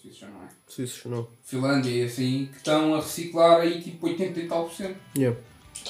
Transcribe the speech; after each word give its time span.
suíços 0.00 0.18
já 0.18 0.28
não 0.28 0.42
é. 0.42 0.48
Suíços 0.66 1.04
não. 1.04 1.28
Finlândia 1.42 1.90
e 1.90 2.04
assim, 2.04 2.48
que 2.50 2.58
estão 2.58 2.94
a 2.94 3.00
reciclar 3.00 3.60
aí 3.60 3.80
tipo 3.80 4.06
80 4.06 4.40
e 4.40 4.48
tal 4.48 4.64
por 4.64 4.74
cento. 4.74 4.96
Yeah. 5.16 5.38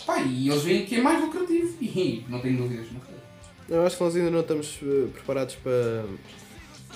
Pá, 0.06 0.20
e 0.20 0.48
eles 0.48 0.62
veem 0.62 0.86
que 0.86 0.96
é 0.96 1.02
mais 1.02 1.20
lucrativo. 1.20 1.76
E 1.80 2.24
não 2.28 2.40
tenho 2.40 2.56
dúvidas, 2.58 2.86
não 2.92 3.00
sei. 3.00 3.14
Eu 3.68 3.86
acho 3.86 3.96
que 3.96 4.04
nós 4.04 4.16
ainda 4.16 4.30
não 4.30 4.40
estamos 4.40 4.78
eh, 4.82 5.08
preparados 5.12 5.54
para, 5.56 6.04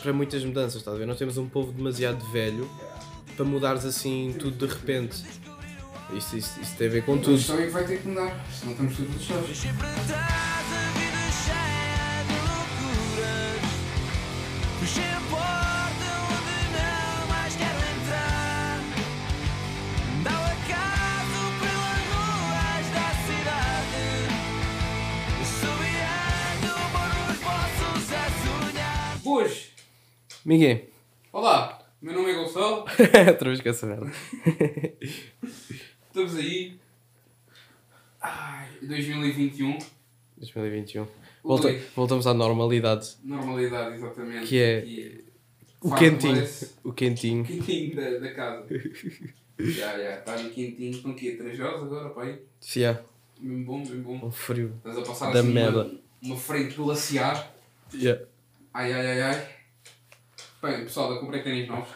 para 0.02 0.12
muitas 0.12 0.44
mudanças, 0.44 0.76
estás 0.76 0.96
a 0.96 0.98
ver? 0.98 1.06
Nós 1.06 1.18
temos 1.18 1.38
um 1.38 1.48
povo 1.48 1.72
demasiado 1.72 2.24
velho 2.30 2.68
para 3.36 3.44
mudares 3.44 3.84
assim 3.84 4.34
tudo 4.38 4.66
de 4.66 4.72
repente. 4.72 5.22
Isto, 6.12 6.36
isto, 6.36 6.60
isto 6.60 6.76
tem 6.76 6.86
a 6.86 6.90
ver 6.90 7.04
com 7.04 7.18
tudo. 7.18 7.36
questão 7.36 7.58
é 7.58 7.66
que 7.66 7.72
vai 7.72 7.86
ter 7.86 8.00
que 8.00 8.08
mudar, 8.08 8.46
senão 8.52 8.72
estamos 8.72 8.96
todos 8.96 9.14
lixados. 9.14 10.45
Miguel, 30.46 30.82
olá, 31.32 31.84
meu 32.00 32.14
nome 32.14 32.30
é 32.30 32.34
Gonçalo, 32.34 32.84
outra 33.28 33.48
vez 33.48 33.60
com 33.60 33.68
essa 33.68 33.84
merda. 33.84 34.06
estamos 36.06 36.36
aí. 36.36 36.78
Ai, 38.20 38.68
2021, 38.82 39.76
2021. 40.38 41.06
Volta- 41.42 41.76
voltamos 41.96 42.26
à 42.28 42.34
normalidade. 42.34 43.16
normalidade 43.24 43.96
exatamente. 43.96 44.46
Que 44.46 44.58
é 44.62 44.84
E 44.84 45.24
O 45.80 45.88
Faz 45.88 46.00
quentinho. 46.00 46.48
O 46.84 46.92
quentinho. 46.92 47.44
quentinho 47.44 47.96
da, 47.96 48.18
da 48.20 48.32
casa. 48.34 48.66
Já, 49.58 49.96
já, 49.98 50.18
está 50.18 50.34
ali 50.34 50.50
quentinho. 50.50 50.90
Estão 50.90 51.12
aqui 51.12 51.32
a 51.32 51.36
3 51.38 51.58
horas 51.60 51.82
agora, 51.84 52.10
pai. 52.10 52.40
Se 52.60 52.84
há 52.84 53.00
Bem 53.40 53.62
bom, 53.64 53.82
bem 53.82 54.02
bom. 54.02 54.26
um 54.26 54.30
frio. 54.30 54.74
Estás 54.76 54.98
a 54.98 55.02
passar 55.02 55.32
Da 55.32 55.40
assim 55.40 55.48
merda. 55.50 55.84
Uma, 55.84 56.00
uma 56.20 56.36
frente 56.36 56.74
glaciar. 56.76 57.54
Yeah. 57.94 58.22
Ai, 58.74 58.92
ai, 58.92 59.06
ai, 59.12 59.20
ai. 59.22 59.55
Bem, 60.66 60.82
pessoal, 60.82 61.12
eu 61.12 61.20
comprei 61.20 61.42
ténis 61.42 61.68
novos. 61.68 61.88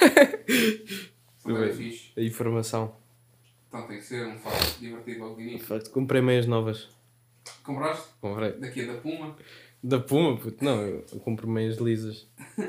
Tudo 1.42 1.60
bem 1.60 1.72
fixe. 1.74 2.10
A 2.16 2.22
informação. 2.22 2.96
Então 3.68 3.86
tem 3.86 3.98
que 3.98 4.04
ser 4.04 4.26
um 4.26 4.38
facto 4.38 4.78
divertido 4.80 5.20
logo 5.20 5.34
de 5.36 5.42
De 5.42 5.48
início. 5.50 5.66
facto, 5.66 5.90
comprei 5.90 6.22
meias 6.22 6.46
novas. 6.46 6.88
Compraste? 7.62 8.08
Comprei. 8.22 8.52
Daqui 8.52 8.80
a 8.88 8.92
da 8.94 8.98
Puma. 8.98 9.36
Da 9.82 10.00
Puma, 10.00 10.38
puto. 10.38 10.64
Não, 10.64 10.80
eu 10.80 11.04
eu 11.12 11.20
compro 11.20 11.46
meias 11.46 11.76
lisas. 11.76 12.26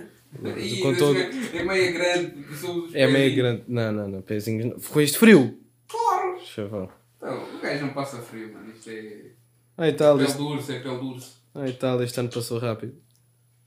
Ih, 0.58 0.81
Com 0.81 0.94
todo... 0.94 1.17
É 1.17 1.64
meia 1.64 1.92
grande. 1.94 2.45
É 2.94 3.08
meia 3.08 3.33
grande. 3.33 3.64
Não, 3.70 3.94
não, 3.94 4.08
não. 4.09 4.22
Pezinhos. 4.22 4.66
não. 4.66 4.78
Com 4.78 5.00
este 5.00 5.17
frio. 5.17 5.58
Claro! 5.88 6.38
Chavão. 6.44 6.89
Então, 7.16 7.56
o 7.56 7.59
gajo 7.61 7.86
não 7.86 7.94
passa 7.94 8.17
frio, 8.22 8.52
mano. 8.52 8.70
Isto 8.73 8.89
é. 8.89 9.31
Ai 9.78 9.94
tal, 9.94 10.17
Pele 10.17 10.28
este... 10.28 10.38
de 10.38 10.44
urso, 10.44 10.72
é 10.73 10.80
pele 10.80 10.95
urso. 10.98 11.42
Ai 11.53 11.72
tal, 11.72 12.03
este 12.03 12.20
ano 12.20 12.30
passou 12.30 12.59
rápido. 12.59 13.05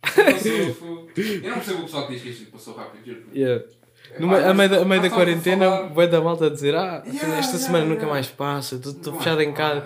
Passou, 0.02 0.74
foi- 0.74 1.08
Eu 1.44 1.50
não 1.50 1.54
percebo 1.58 1.78
o 1.80 1.82
pessoal 1.84 2.06
que 2.06 2.12
diz 2.14 2.22
que 2.22 2.28
isto 2.30 2.46
passou 2.52 2.74
rápido, 2.74 3.04
juro. 3.04 3.22
Yeah. 3.34 3.64
É, 4.14 4.20
meio- 4.20 4.48
a 4.50 4.54
meio 4.54 4.70
da, 4.70 4.76
a 4.76 4.78
nós 4.80 4.88
meio 4.88 5.02
da 5.02 5.10
quarentena, 5.10 5.82
vai 5.88 6.08
da 6.08 6.20
malta 6.20 6.46
a 6.46 6.50
dizer: 6.50 6.74
Ah, 6.74 7.02
Yeah, 7.06 7.38
esta 7.38 7.52
yeah, 7.56 7.58
semana 7.58 7.84
yeah. 7.84 7.94
nunca 7.94 8.06
mais 8.06 8.28
passa, 8.28 8.76
estou 8.76 9.14
fechado 9.18 9.42
em 9.42 9.52
casa. 9.52 9.84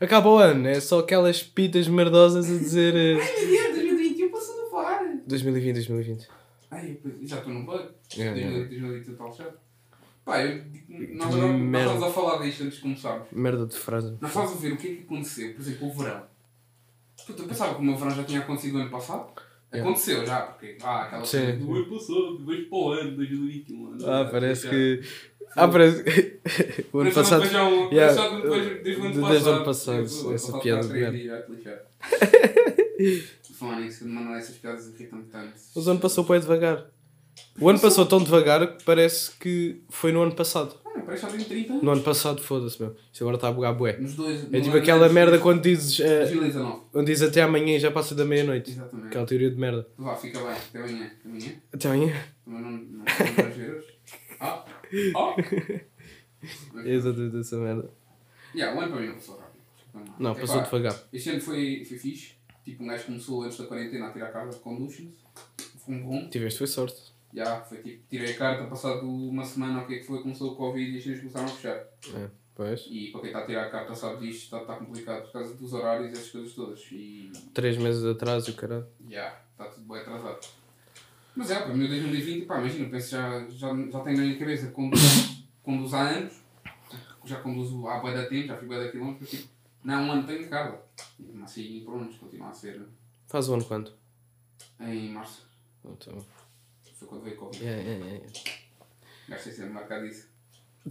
Acaba 0.00 0.28
o 0.28 0.36
ano, 0.38 0.68
é 0.68 0.80
só 0.80 0.98
aquelas 0.98 1.42
pitas 1.42 1.88
merdosas 1.88 2.46
a 2.46 2.58
dizer 2.58 2.94
eh, 2.94 3.18
Ai, 3.20 3.46
meu 3.46 3.48
Deus, 3.72 3.74
2021 3.74 4.30
passou 4.30 4.66
a 4.66 4.68
voar. 4.70 5.00
2020, 5.26 5.74
2020. 5.76 6.28
Ai, 6.70 6.98
já 7.22 7.38
estou 7.38 7.52
num 7.54 7.64
bug. 7.64 7.84
Yeah, 8.16 8.36
yeah. 8.38 8.58
2021 8.68 9.14
tal 9.14 9.32
certo. 9.32 9.58
Pá, 10.24 10.42
eu, 10.42 10.62
nós, 11.14 11.34
nós 11.34 11.50
merda. 11.60 11.92
estamos 11.94 12.02
a 12.08 12.12
falar 12.12 12.42
disto 12.42 12.64
antes 12.64 12.76
de 12.76 12.82
começarmos. 12.82 13.28
Merda 13.32 13.66
de 13.66 13.76
frase. 13.76 14.16
Nós 14.20 14.30
estamos 14.30 14.52
a 14.52 14.56
ver 14.56 14.72
o 14.72 14.76
que 14.76 14.86
é 14.88 14.90
que 14.96 15.02
aconteceu, 15.02 15.52
por 15.54 15.60
exemplo, 15.60 15.88
o 15.88 15.92
verão. 15.92 16.22
Puta, 17.26 17.42
eu 17.42 17.46
pensava 17.48 17.74
que 17.74 17.80
o 17.80 17.84
meu 17.84 17.96
verão 17.96 18.10
já 18.10 18.24
tinha 18.24 18.40
acontecido 18.40 18.74
no 18.74 18.80
ano 18.80 18.90
passado. 18.90 19.28
Yeah. 19.74 19.90
Aconteceu 19.90 20.26
já, 20.26 20.40
porque 20.42 20.76
ah, 20.82 21.02
aquela 21.02 21.24
Sim. 21.24 21.38
coisa 21.40 21.56
do 21.58 21.74
ano 21.74 21.84
passado, 21.90 22.38
depois 22.38 22.68
para 22.68 22.78
o 22.78 22.90
ano, 22.92 23.16
2021. 23.16 23.86
ano, 23.86 24.06
Ah, 24.10 24.24
parece 24.30 24.68
que. 24.68 25.00
Ah, 25.56 25.68
parece 25.68 26.02
que. 26.04 26.40
o 26.92 26.98
ano 27.00 27.12
passado. 27.12 27.42
que 27.42 27.48
já 27.48 27.64
um- 27.64 27.90
Yeah, 27.92 28.12
já 28.14 28.28
depois- 28.36 28.82
desde 28.82 29.00
o 29.00 29.04
ano 29.04 29.12
desde 29.14 29.20
passado. 29.20 29.46
o 29.46 29.56
ano 29.56 29.64
passado, 29.64 29.96
eu 29.98 30.34
essa 30.34 30.52
passado 30.52 30.62
piada. 30.62 30.82
Falar 33.58 33.80
nisso, 33.80 34.06
mandar 34.08 34.38
essas 34.38 34.56
piadas 34.56 34.88
irritam-me 34.88 35.24
tanto. 35.24 35.52
O 35.76 35.90
ano 35.90 36.00
passou 36.00 36.24
bem 36.24 36.40
devagar. 36.40 36.86
O 37.60 37.68
ano 37.68 37.78
passou 37.78 38.04
tão 38.06 38.22
devagar 38.22 38.76
que 38.76 38.84
parece 38.84 39.30
que 39.38 39.80
foi 39.88 40.12
no 40.12 40.22
ano 40.22 40.34
passado. 40.34 40.74
Ah, 40.84 41.00
parece 41.04 41.24
que 41.24 41.32
já 41.32 41.36
tem 41.38 41.46
30 41.46 41.72
anos. 41.72 41.82
No 41.84 41.90
ano 41.92 42.02
passado, 42.02 42.40
foda-se, 42.40 42.80
meu. 42.80 42.96
Isto 43.12 43.22
agora 43.22 43.36
está 43.36 43.48
a 43.48 43.52
bugar 43.52 43.74
bué. 43.74 43.96
Nos 43.96 44.14
dois. 44.14 44.52
É 44.52 44.60
tipo 44.60 44.76
aquela 44.76 45.08
merda 45.08 45.38
quando 45.38 45.62
dizes, 45.62 45.98
2019. 45.98 46.82
quando 46.92 47.06
dizes 47.06 47.28
até 47.28 47.42
amanhã 47.42 47.76
e 47.76 47.80
já 47.80 47.90
passa 47.90 48.14
da 48.14 48.24
meia-noite. 48.24 48.70
Exatamente. 48.72 49.06
Aquela 49.08 49.26
teoria 49.26 49.50
de 49.50 49.56
merda. 49.56 49.86
Vá, 49.96 50.16
fica 50.16 50.38
bem. 50.40 50.50
Até 50.50 50.78
amanhã. 50.78 51.10
Até 51.12 51.28
amanhã. 51.28 51.52
Até 51.72 51.88
amanhã. 51.88 52.24
Também 52.44 52.60
não, 52.62 52.70
não, 52.70 52.78
não. 52.78 53.04
Ah! 54.40 54.64
Ah! 55.16 55.34
É 56.84 56.90
exatamente 56.94 57.38
essa 57.38 57.56
merda. 57.56 57.90
Yeah, 58.54 58.76
o 58.76 58.82
ano 58.82 58.92
para 58.92 59.00
mim 59.00 59.06
não 59.08 59.14
passou 59.14 59.36
rápido. 59.36 59.54
Não, 60.18 60.32
Epá, 60.32 60.40
passou 60.40 60.62
devagar. 60.62 61.02
Este 61.12 61.30
ano 61.30 61.40
foi, 61.40 61.84
foi 61.84 61.98
fixe. 61.98 62.32
Tipo, 62.64 62.82
um 62.82 62.86
gajo 62.86 63.04
começou 63.04 63.42
antes 63.42 63.58
da 63.58 63.66
quarentena 63.66 64.08
a 64.08 64.12
tirar 64.12 64.32
carta 64.32 64.56
com 64.58 64.74
Lucians. 64.74 65.12
Foi 65.84 65.94
um 65.94 66.02
bom. 66.02 66.28
Tiveste 66.30 66.58
foi 66.58 66.66
sorte. 66.66 67.14
Já, 67.34 67.60
foi 67.62 67.78
tipo, 67.78 68.06
tirei 68.08 68.32
a 68.32 68.38
carta, 68.38 68.64
passado 68.66 69.06
uma 69.08 69.44
semana, 69.44 69.82
o 69.82 69.86
que 69.86 69.94
é 69.94 69.98
que 69.98 70.04
foi, 70.04 70.22
começou 70.22 70.52
o 70.52 70.56
Covid 70.56 70.92
e 70.92 70.96
as 70.98 71.02
cenas 71.02 71.18
começaram 71.18 71.46
a 71.46 71.48
fechar. 71.48 71.76
É, 72.14 72.30
pois. 72.54 72.86
E 72.88 73.10
para 73.10 73.20
quem 73.22 73.30
está 73.30 73.40
a 73.40 73.46
tirar 73.46 73.64
a 73.66 73.70
carta 73.70 73.94
sabe 73.94 74.26
disto, 74.28 74.44
está, 74.44 74.60
está 74.60 74.76
complicado 74.76 75.24
por 75.24 75.32
causa 75.32 75.54
dos 75.54 75.72
horários 75.72 76.10
e 76.10 76.12
essas 76.12 76.30
coisas 76.30 76.52
todas. 76.52 76.80
E 76.92 77.32
Três 77.52 77.76
meses 77.76 78.04
atrás 78.04 78.46
e 78.46 78.52
o 78.52 78.54
caralho. 78.54 78.86
já, 79.10 79.36
está 79.50 79.64
tudo 79.66 79.86
bem 79.88 80.00
atrasado. 80.00 80.46
Mas 81.36 81.50
é, 81.50 81.60
para 81.60 81.74
mim 81.74 81.84
o 81.86 81.88
2020, 81.88 82.46
pá, 82.46 82.60
imagina, 82.60 82.88
penso 82.88 83.10
já, 83.10 83.40
já, 83.48 83.68
já 83.74 84.00
tenho 84.00 84.16
na 84.16 84.22
minha 84.22 84.38
cabeça, 84.38 84.70
conduz, 84.70 85.44
conduz 85.64 85.92
há 85.92 86.02
anos, 86.10 86.34
já 87.24 87.40
conduzo 87.40 87.88
há 87.88 87.98
boa 87.98 88.14
da 88.14 88.26
tempo, 88.26 88.46
já 88.46 88.56
fui 88.56 88.68
boa 88.68 88.84
da 88.84 88.88
quilómetros, 88.92 89.28
tipo, 89.28 89.48
não, 89.82 90.04
um 90.04 90.12
ano 90.12 90.24
tenho 90.24 90.44
de 90.44 90.48
carta. 90.48 90.80
Mas 91.18 91.50
assim, 91.50 91.82
pronto, 91.84 92.16
continua 92.16 92.50
a 92.50 92.52
ser 92.54 92.80
Faz 93.26 93.48
o 93.48 93.54
ano 93.54 93.64
quanto? 93.64 93.92
em 94.78 95.08
março. 95.10 95.42
Então, 95.84 96.24
Foi 97.04 97.08
quando 97.08 97.22
veio 97.24 97.36
o 97.36 97.38
Covid. 97.38 97.64
yeah, 97.64 97.82
yeah, 97.82 98.06
yeah. 98.06 98.26
Gastei 99.28 99.52
sempre 99.52 99.72
marcado 99.72 100.06
isso. 100.06 100.28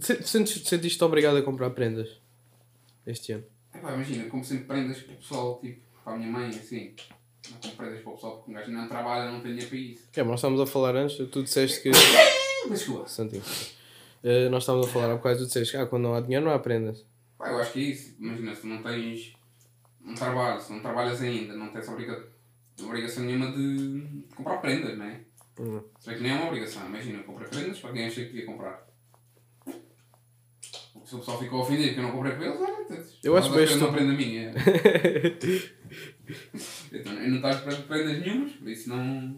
Se- 0.00 0.22
Sentes, 0.22 0.66
sentiste 0.66 1.02
obrigado 1.04 1.36
a 1.36 1.42
comprar 1.42 1.70
prendas 1.70 2.20
este 3.06 3.32
ano? 3.32 3.44
É 3.72 3.78
pá, 3.78 3.92
imagina, 3.92 4.24
como 4.28 4.44
sempre 4.44 4.64
prendas 4.66 4.98
para 5.02 5.14
o 5.14 5.16
pessoal, 5.16 5.58
tipo, 5.60 5.80
para 6.02 6.12
a 6.14 6.16
minha 6.16 6.30
mãe, 6.30 6.48
assim. 6.50 6.94
Não 7.50 7.58
como 7.60 7.74
prendas 7.76 8.00
para 8.00 8.10
o 8.10 8.14
pessoal, 8.14 8.36
porque 8.38 8.50
um 8.50 8.54
gajo 8.54 8.70
não 8.70 8.88
trabalha, 8.88 9.30
não 9.30 9.40
tem 9.40 9.50
dinheiro 9.52 9.68
para 9.68 9.78
isso. 9.78 10.08
É, 10.16 10.22
nós 10.24 10.36
estávamos 10.40 10.60
a 10.60 10.66
falar 10.66 10.96
antes, 10.96 11.16
tu 11.30 11.42
disseste 11.42 11.82
que. 11.82 11.90
Mas 12.68 12.78
desculpa. 12.78 13.06
Santinho. 13.08 13.42
Eh, 14.22 14.48
nós 14.48 14.62
estávamos 14.62 14.86
a 14.88 14.90
falar 14.90 15.10
há 15.12 15.16
bocado, 15.16 15.38
tu 15.40 15.46
disseste 15.46 15.72
que 15.72 15.76
ah, 15.76 15.86
quando 15.86 16.04
não 16.04 16.14
há 16.14 16.20
dinheiro 16.20 16.44
não 16.44 16.52
há 16.52 16.58
prendas. 16.58 17.04
Pá, 17.36 17.50
eu 17.50 17.58
acho 17.58 17.72
que 17.72 17.80
é 17.80 17.82
isso. 17.82 18.14
Imagina, 18.18 18.54
se 18.54 18.60
tu 18.62 18.66
não 18.68 18.82
tens 18.82 19.34
um 20.04 20.14
trabalho, 20.14 20.60
se 20.60 20.72
não 20.72 20.80
trabalhas 20.80 21.20
ainda, 21.20 21.54
não 21.54 21.68
tens 21.68 21.86
obriga 21.88 22.26
obrigação 22.82 23.22
nenhuma 23.24 23.52
de 23.52 24.24
comprar 24.34 24.58
prendas, 24.58 24.96
não 24.96 25.04
é? 25.04 25.20
Hum. 25.58 25.80
Se 26.00 26.08
bem 26.08 26.16
que 26.16 26.22
nem 26.22 26.32
é 26.32 26.34
uma 26.34 26.46
obrigação. 26.48 26.86
Imagina, 26.86 27.22
comprar 27.22 27.48
prendas 27.48 27.78
para 27.78 27.92
quem 27.92 28.06
acha 28.06 28.20
que 28.22 28.26
devia 28.26 28.46
comprar. 28.46 28.86
Se 31.04 31.14
o 31.14 31.18
pessoal 31.18 31.38
ficou 31.38 31.60
ofendido 31.60 31.92
que 31.94 31.98
eu 32.00 32.02
não 32.04 32.12
comprei 32.12 32.32
para 32.32 32.46
eles, 32.46 32.60
olha, 32.60 33.04
Eu 33.22 33.36
acho 33.36 33.50
bem 33.50 33.58
querer 33.66 33.76
uma 33.76 33.86
estúpido. 33.88 33.92
prenda 33.92 34.12
minha. 34.14 34.54
então, 36.92 37.12
eu 37.12 37.28
não 37.30 37.36
estás 37.36 37.60
para 37.60 37.76
prendas 37.76 38.20
nenhumas, 38.20 38.52
por 38.52 38.68
isso 38.68 38.88
não. 38.88 39.36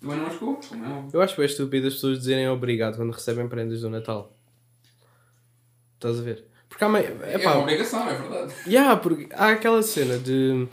Também 0.00 0.16
não 0.16 0.26
as 0.26 0.36
compro, 0.36 0.68
como 0.68 0.84
é 0.84 0.88
óbvio. 0.88 1.10
Eu 1.14 1.22
acho 1.22 1.36
bem 1.36 1.46
estúpido 1.46 1.86
as 1.86 1.94
pessoas 1.94 2.18
dizerem 2.18 2.48
obrigado 2.48 2.96
quando 2.96 3.12
recebem 3.12 3.48
prendas 3.48 3.80
do 3.80 3.88
Natal. 3.88 4.36
Estás 5.94 6.18
a 6.18 6.22
ver? 6.22 6.44
Porque 6.68 6.84
há. 6.84 6.98
É, 6.98 7.36
Epá, 7.36 7.52
uma 7.54 7.62
obrigação, 7.62 8.08
é 8.08 8.14
verdade. 8.18 8.52
Yeah, 8.66 8.96
porque 8.96 9.28
há 9.32 9.50
aquela 9.52 9.82
cena 9.82 10.18
de 10.18 10.66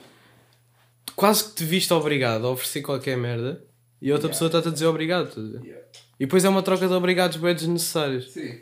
quase 1.15 1.45
que 1.49 1.55
te 1.55 1.63
viste 1.65 1.93
obrigado 1.93 2.45
a 2.47 2.49
oferecer 2.51 2.81
qualquer 2.81 3.17
merda 3.17 3.63
e 4.01 4.09
a 4.09 4.13
outra 4.13 4.27
Yeah. 4.27 4.29
pessoa 4.29 4.47
está-te 4.47 4.67
a 4.67 4.71
dizer 4.71 4.85
obrigado. 4.87 5.33
ver? 5.61 5.85
E 6.19 6.25
depois 6.25 6.43
é 6.45 6.49
uma 6.49 6.61
troca 6.63 6.87
de 6.87 6.93
obrigados 6.93 7.37
bem 7.37 7.53
desnecessários. 7.55 8.31
Sim. 8.31 8.59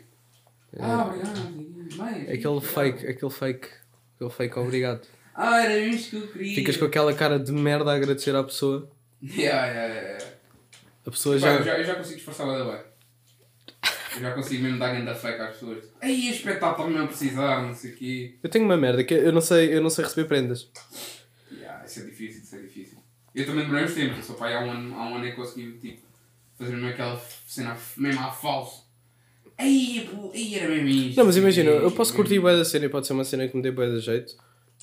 Ah, 0.78 1.04
obrigado. 1.06 1.68
Mãe, 1.96 2.24
É. 2.28 2.32
Aquele 2.34 2.60
fake, 2.60 3.06
aquele 3.06 3.30
fake, 3.30 3.68
aquele 4.16 4.30
fake 4.30 4.58
obrigado. 4.58 5.00
Ah, 5.34 5.62
era 5.62 5.78
isto 5.78 6.10
que 6.10 6.16
eu 6.16 6.26
queria. 6.28 6.54
Ficas 6.54 6.76
com 6.76 6.84
aquela 6.84 7.12
cara 7.14 7.38
de 7.38 7.52
merda 7.52 7.90
a 7.92 7.94
agradecer 7.94 8.34
à 8.36 8.42
pessoa. 8.44 8.88
Yeah, 9.22 9.66
yeah, 9.66 9.94
yeah. 9.94 10.24
A 11.06 11.10
pessoa 11.10 11.34
Pá, 11.36 11.40
já. 11.40 11.54
eu, 11.54 11.62
já, 11.64 11.78
eu 11.78 11.84
já 11.84 11.94
consigo 11.94 12.16
disfarçar 12.16 12.46
o 12.48 12.58
da 12.58 12.64
bem. 12.72 12.82
Eu 14.16 14.20
já 14.22 14.32
consigo 14.32 14.62
mesmo 14.64 14.78
dar 14.78 14.92
grande 14.94 15.18
fake 15.18 15.40
às 15.40 15.50
pessoas. 15.54 15.84
Ei, 16.02 16.28
espetáculo 16.30 16.98
a 17.02 17.06
precisar, 17.06 17.62
não 17.62 17.74
sei 17.74 17.92
o 17.92 17.96
quê. 17.96 18.34
Eu 18.42 18.50
tenho 18.50 18.64
uma 18.64 18.76
merda 18.76 19.04
que 19.04 19.14
eu 19.14 19.32
não 19.32 19.40
sei, 19.40 19.74
eu 19.74 19.80
não 19.80 19.90
sei 19.90 20.04
receber 20.04 20.26
prendas. 20.28 20.68
Yeah, 21.52 21.84
isso 21.84 22.00
é 22.00 22.04
difícil, 22.04 22.42
isso 22.42 22.56
é 22.56 22.58
difícil. 22.60 22.77
Eu 23.40 23.46
também 23.46 23.64
demorei 23.64 23.84
uns 23.84 23.94
tempos, 23.94 24.16
eu 24.18 24.22
sou 24.24 24.36
pai 24.36 24.54
há 24.54 24.60
um 24.60 24.70
ano, 24.70 24.94
há 24.96 25.08
um 25.08 25.14
ano 25.16 25.24
é 25.26 25.30
que 25.30 25.36
consegui 25.36 25.72
tipo, 25.78 26.02
fazer 26.58 26.72
mesmo 26.72 26.88
aquela 26.88 27.20
cena 27.46 27.76
mesmo 27.96 28.20
à 28.20 28.30
falso. 28.32 28.84
Aí, 29.56 30.08
aí 30.34 30.54
era 30.54 30.68
mesmo 30.68 30.88
isto. 30.88 31.16
Não, 31.18 31.24
mas 31.26 31.36
imagina, 31.36 31.70
eu 31.70 31.90
posso 31.90 32.12
mesmo- 32.12 32.16
curtir 32.16 32.40
bué 32.40 32.56
da 32.56 32.64
cena 32.64 32.86
e 32.86 32.88
pode 32.88 33.06
ser 33.06 33.12
uma 33.12 33.24
cena 33.24 33.46
que 33.48 33.56
me 33.56 33.62
dê 33.62 33.70
bué 33.70 33.88
de 33.90 34.00
jeito, 34.00 34.34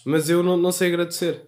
mas 0.05 0.29
eu 0.29 0.41
não, 0.43 0.57
não 0.57 0.71
sei 0.71 0.87
agradecer. 0.89 1.41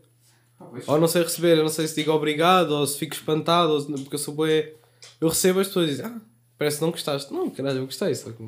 Pois. 0.57 0.87
Ou 0.87 0.99
não 0.99 1.07
sei 1.07 1.23
receber, 1.23 1.57
eu 1.57 1.61
não 1.63 1.69
sei 1.69 1.87
se 1.87 1.95
digo 1.95 2.11
obrigado, 2.11 2.71
ou 2.71 2.85
se 2.87 2.97
fico 2.97 3.13
espantado, 3.13 3.71
ou 3.73 3.79
se- 3.79 3.91
porque 4.03 4.15
eu 4.15 4.19
sou 4.19 4.33
bué... 4.33 4.73
Eu 5.21 5.27
recebo 5.29 5.59
as 5.59 5.67
pessoas 5.67 5.87
e 5.87 5.91
dizem, 5.91 6.05
ah, 6.07 6.19
parece 6.57 6.77
que 6.77 6.83
não 6.83 6.91
gostaste. 6.91 7.31
Não, 7.33 7.49
caralho, 7.49 7.77
eu 7.79 7.85
gostei, 7.85 8.13
só 8.15 8.31
que 8.31 8.43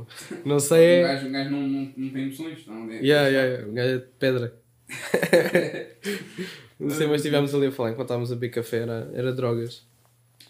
não- 0.45 0.59
sei 0.59 0.83
é... 0.85 1.01
gajo, 1.03 1.27
um 1.27 1.31
gajo 1.31 1.49
não, 1.51 1.61
não, 1.61 1.93
não 1.95 2.09
tem 2.09 2.23
emoções. 2.23 2.65
Não, 2.67 2.89
é, 2.91 2.95
Yeah, 2.99 3.27
yeah, 3.29 3.47
yeah, 3.49 3.67
um 3.67 3.73
gajo 3.73 3.89
é 3.89 3.97
de 3.99 4.05
pedra. 4.19 4.53
não 6.79 6.89
sei, 6.89 7.07
mas 7.07 7.17
estivemos 7.17 7.53
ali 7.53 7.67
a 7.67 7.71
falar 7.71 7.91
enquanto 7.91 8.05
estávamos 8.07 8.31
a 8.31 8.35
beber 8.35 8.49
café, 8.53 8.77
era, 8.79 9.11
era 9.13 9.33
drogas. 9.33 9.87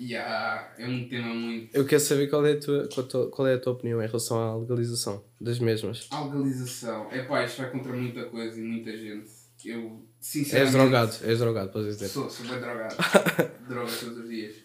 Yeah, 0.02 0.74
é 0.78 0.88
um 0.88 1.10
tema 1.10 1.34
muito. 1.34 1.76
Eu 1.76 1.86
quero 1.86 2.00
saber 2.02 2.28
qual 2.30 2.46
é, 2.46 2.54
a 2.54 2.60
tua, 2.60 2.88
qual, 2.88 3.06
a 3.06 3.10
tua- 3.10 3.30
qual 3.31 3.48
é 3.50 3.54
a 3.56 3.60
tua 3.60 3.74
opinião 3.74 4.02
em 4.02 4.08
relação 4.08 4.38
à 4.42 4.56
legalização 4.56 5.22
das 5.42 5.60
mesmas. 5.60 6.08
A 6.12 6.24
legalização. 6.24 7.12
É 7.12 7.24
pá, 7.24 7.44
isto 7.44 7.62
vai 7.62 7.70
contra 7.72 7.92
muita 7.92 8.24
coisa 8.26 8.58
e 8.58 8.64
muita 8.64 8.96
gente. 8.96 9.30
Eu, 9.66 9.81
És 9.81 10.00
sinceramente. 10.22 10.72
drogado, 10.78 11.16
és 11.24 11.40
drogado, 11.40 11.72
podes 11.72 11.96
dizer. 11.98 12.08
Sou, 12.08 12.30
sou 12.30 12.46
bem 12.48 12.60
drogado. 12.62 12.96
Droga 13.68 13.92
todos 13.92 14.18
os 14.20 14.30
dias. 14.30 14.56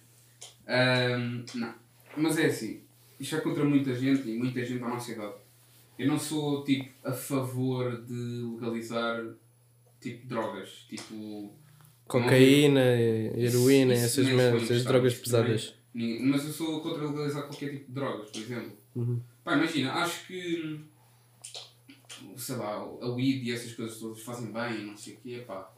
Ahm, 0.69 1.45
não. 1.57 1.75
Mas 2.17 2.39
é 2.39 2.47
assim. 2.47 2.83
Isto 3.19 3.33
vai 3.37 3.41
contra 3.45 3.65
muita 3.65 3.93
gente 3.95 4.29
e 4.29 4.39
muita 4.39 4.65
gente 4.65 4.85
à 4.85 4.89
nossa 4.89 5.11
idade. 5.11 5.35
Eu 5.99 6.07
não 6.09 6.19
sou 6.19 6.63
tipo 6.65 6.89
a 7.05 7.13
favor 7.13 8.05
de 8.05 8.43
legalizar 8.55 9.25
tipo 10.05 10.27
drogas. 10.27 10.69
Tipo. 10.89 11.53
Cocaína, 12.07 12.81
heroína, 12.81 13.95
Isso- 13.95 14.05
essas 14.05 14.27
suponho 14.27 14.57
essas 14.57 14.85
drogas 14.85 15.13
isso 15.15 15.23
pesadas. 15.23 15.75
Ninguém- 15.95 16.23
Mas 16.27 16.45
eu 16.45 16.53
sou 16.53 16.81
contra 16.81 17.07
legalizar 17.07 17.43
qualquer 17.45 17.71
tipo 17.71 17.87
de 17.87 17.93
drogas, 17.93 18.31
por 18.31 18.41
exemplo. 18.43 18.77
Uhum. 18.95 19.21
Pá, 19.43 19.55
imagina, 19.57 19.93
acho 19.95 20.27
que. 20.27 20.81
Sei 22.37 22.57
lá, 22.57 22.75
a 22.77 23.09
weed 23.09 23.45
e 23.49 23.53
essas 23.53 23.73
coisas 23.75 23.99
todas 23.99 24.21
fazem 24.23 24.53
bem, 24.53 24.87
não 24.87 24.97
sei 24.97 25.15
o 25.15 25.17
quê, 25.19 25.45
pá. 25.47 25.71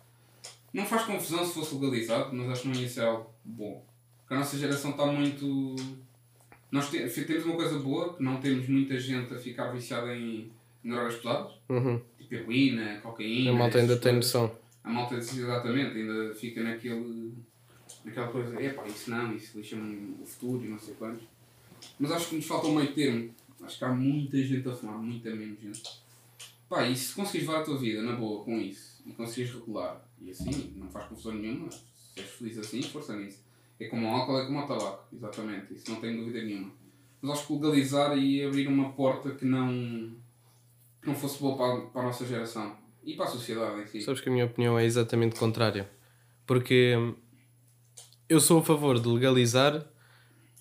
Não 0.73 0.85
faz 0.85 1.05
confusão 1.05 1.45
se 1.45 1.55
fosse 1.55 1.75
legalizado, 1.75 2.35
mas 2.35 2.49
acho 2.51 2.63
que 2.63 2.69
não 2.69 2.75
ia 2.81 2.89
ser 2.89 3.01
algo 3.03 3.31
bom. 3.45 3.85
Porque 4.21 4.35
a 4.35 4.39
nossa 4.39 4.59
geração 4.59 4.91
está 4.93 5.07
muito. 5.07 5.77
Nós 6.71 6.91
te- 6.91 7.09
temos 7.25 7.45
uma 7.45 7.55
coisa 7.57 7.79
boa, 7.79 8.15
que 8.15 8.23
não 8.23 8.41
temos 8.41 8.69
muita 8.69 8.99
gente 8.99 9.33
a 9.33 9.39
ficar 9.39 9.71
viciada 9.71 10.15
em 10.17 10.51
drogas 10.85 11.17
pesadas, 11.17 11.53
Uhum. 11.69 12.01
Tipo 12.29 12.35
heroína, 12.35 13.01
cocaína. 13.01 13.51
A 13.51 13.55
malta 13.55 13.79
ainda 13.79 13.97
tem 13.97 14.15
noção. 14.15 14.57
A 14.83 14.91
malta 14.91 15.17
exatamente 15.17 15.99
ainda 15.99 16.35
fica 16.35 16.63
naquele. 16.63 17.33
naquela 18.05 18.29
coisa, 18.29 18.61
epá, 18.61 18.87
isso 18.87 19.11
não, 19.11 19.35
isso 19.35 19.59
lixa-me 19.59 20.17
o 20.23 20.27
futuro 20.27 20.65
e 20.65 20.69
não 20.69 20.79
sei 20.79 20.95
quantos. 20.95 21.23
Mas 21.99 22.11
acho 22.13 22.29
que 22.29 22.37
nos 22.37 22.47
falta 22.47 22.67
um 22.67 22.75
meio 22.75 22.93
termo. 22.93 23.31
Acho 23.63 23.79
que 23.79 23.85
há 23.85 23.93
muita 23.93 24.43
gente 24.43 24.69
a 24.69 24.73
fumar, 24.73 24.99
muita 24.99 25.31
menos 25.35 25.61
gente. 25.61 25.83
Pá, 26.69 26.87
e 26.89 26.97
se 26.97 27.15
conseguires 27.15 27.49
levar 27.49 27.61
a 27.61 27.65
tua 27.65 27.79
vida 27.79 28.03
na 28.03 28.17
boa 28.17 28.45
com 28.45 28.59
isso 28.59 29.03
e 29.07 29.13
conseguires 29.13 29.55
regular, 29.55 30.05
e 30.21 30.31
assim, 30.31 30.75
não 30.77 30.89
faz 30.89 31.07
confusão 31.07 31.33
nenhuma, 31.35 31.71
se 31.71 32.21
és 32.21 32.29
feliz 32.31 32.59
assim, 32.59 32.83
força 32.83 33.17
nisso. 33.17 33.45
É 33.79 33.87
como 33.87 34.07
o 34.07 34.11
álcool, 34.11 34.41
é 34.41 34.47
como 34.47 34.59
o 34.59 34.67
tabaco, 34.67 35.05
exatamente, 35.15 35.75
isso 35.75 35.91
não 35.91 36.01
tenho 36.01 36.19
dúvida 36.19 36.43
nenhuma. 36.43 36.73
Mas 37.21 37.39
acho 37.39 37.47
que 37.47 37.53
legalizar 37.53 38.19
e 38.19 38.45
abrir 38.45 38.67
uma 38.67 38.93
porta 38.93 39.31
que 39.31 39.45
não, 39.45 40.13
que 41.07 41.11
não 41.13 41.15
fosse 41.17 41.39
boa 41.41 41.57
para, 41.57 41.75
a- 41.75 41.81
para 41.87 42.01
a 42.03 42.05
nossa 42.07 42.27
geração 42.27 42.77
e 43.05 43.15
para 43.15 43.27
a 43.27 43.29
sociedade 43.29 43.81
em 43.81 43.87
si. 43.87 44.03
Sabes 44.03 44.21
que 44.21 44.29
a 44.29 44.33
minha 44.33 44.45
opinião 44.45 44.77
é 44.77 44.85
exatamente 44.85 45.39
contrária. 45.39 45.89
Porque 46.45 46.97
hum, 46.97 47.15
eu 48.29 48.41
sou 48.41 48.59
a 48.59 48.63
favor 48.65 48.99
de 48.99 49.09
legalizar 49.09 49.87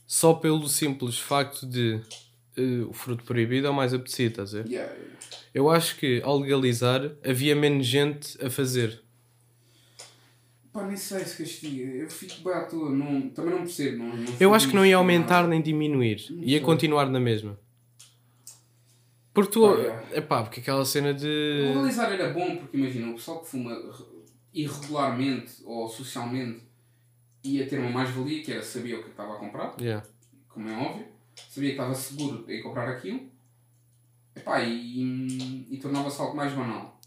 só 0.05 0.35
pelo 0.35 0.67
simples 0.69 1.17
facto 1.17 1.65
de 1.65 1.99
eh, 2.55 2.83
o 2.87 2.93
fruto 2.93 3.23
proibido 3.23 3.65
é 3.65 3.69
o 3.71 3.73
mais 3.73 3.91
apetecido, 3.93 4.29
estás 4.29 4.53
a 4.53 4.61
ver? 4.61 4.69
Yeah, 4.71 4.93
yeah. 4.93 5.15
Eu 5.51 5.69
acho 5.69 5.97
que 5.97 6.21
ao 6.23 6.37
legalizar 6.37 7.11
havia 7.23 7.55
menos 7.55 7.87
gente 7.87 8.37
a 8.45 8.49
fazer. 8.49 9.01
Pá, 10.71 10.85
nem 10.85 10.97
sei 10.97 11.21
se 11.25 11.37
castiga. 11.41 11.83
Eu 11.91 12.09
fico 12.09 12.43
bem 12.43 12.53
à 12.53 12.65
toa. 12.65 12.89
Não, 12.91 13.29
também 13.29 13.51
não 13.51 13.59
percebo. 13.61 13.97
Não, 14.03 14.15
não 14.17 14.33
Eu 14.39 14.53
acho 14.53 14.67
que 14.67 14.75
não 14.75 14.85
ia 14.85 14.97
aumentar 14.97 15.37
nada. 15.37 15.47
nem 15.47 15.61
diminuir. 15.61 16.25
Não 16.29 16.43
Ia 16.43 16.57
sei. 16.57 16.59
continuar 16.59 17.09
na 17.09 17.19
mesma. 17.19 17.57
Porque 19.35 19.51
tu. 19.51 19.67
É. 20.11 20.21
Pá, 20.21 20.41
porque 20.43 20.61
aquela 20.61 20.83
cena 20.85 21.13
de. 21.13 21.27
Legalizar 21.67 22.11
era 22.11 22.29
bom 22.33 22.55
porque 22.57 22.77
imagina, 22.77 23.11
o 23.11 23.15
pessoal 23.15 23.41
que 23.41 23.49
fuma 23.49 23.71
re- 23.71 24.05
irregularmente 24.53 25.51
ou 25.65 25.87
socialmente 25.87 26.63
ia 27.43 27.67
ter 27.67 27.77
uma 27.79 27.89
mais-valia 27.91 28.41
que 28.41 28.51
era 28.51 28.63
sabia 28.63 28.97
o 28.99 29.03
que 29.03 29.09
estava 29.09 29.33
a 29.35 29.37
comprar, 29.37 29.75
Yeah. 29.79 30.03
como 30.49 30.67
é 30.69 30.73
óbvio, 30.75 31.05
sabia 31.49 31.69
que 31.71 31.75
estava 31.75 31.93
seguro 31.93 32.43
em 32.49 32.63
comprar 32.63 32.89
aquilo 32.89 33.29
Epá, 34.35 34.61
e, 34.63 35.67
e 35.69 35.77
tornava-se 35.77 36.19
algo 36.21 36.35
mais 36.35 36.51
banal. 36.53 36.99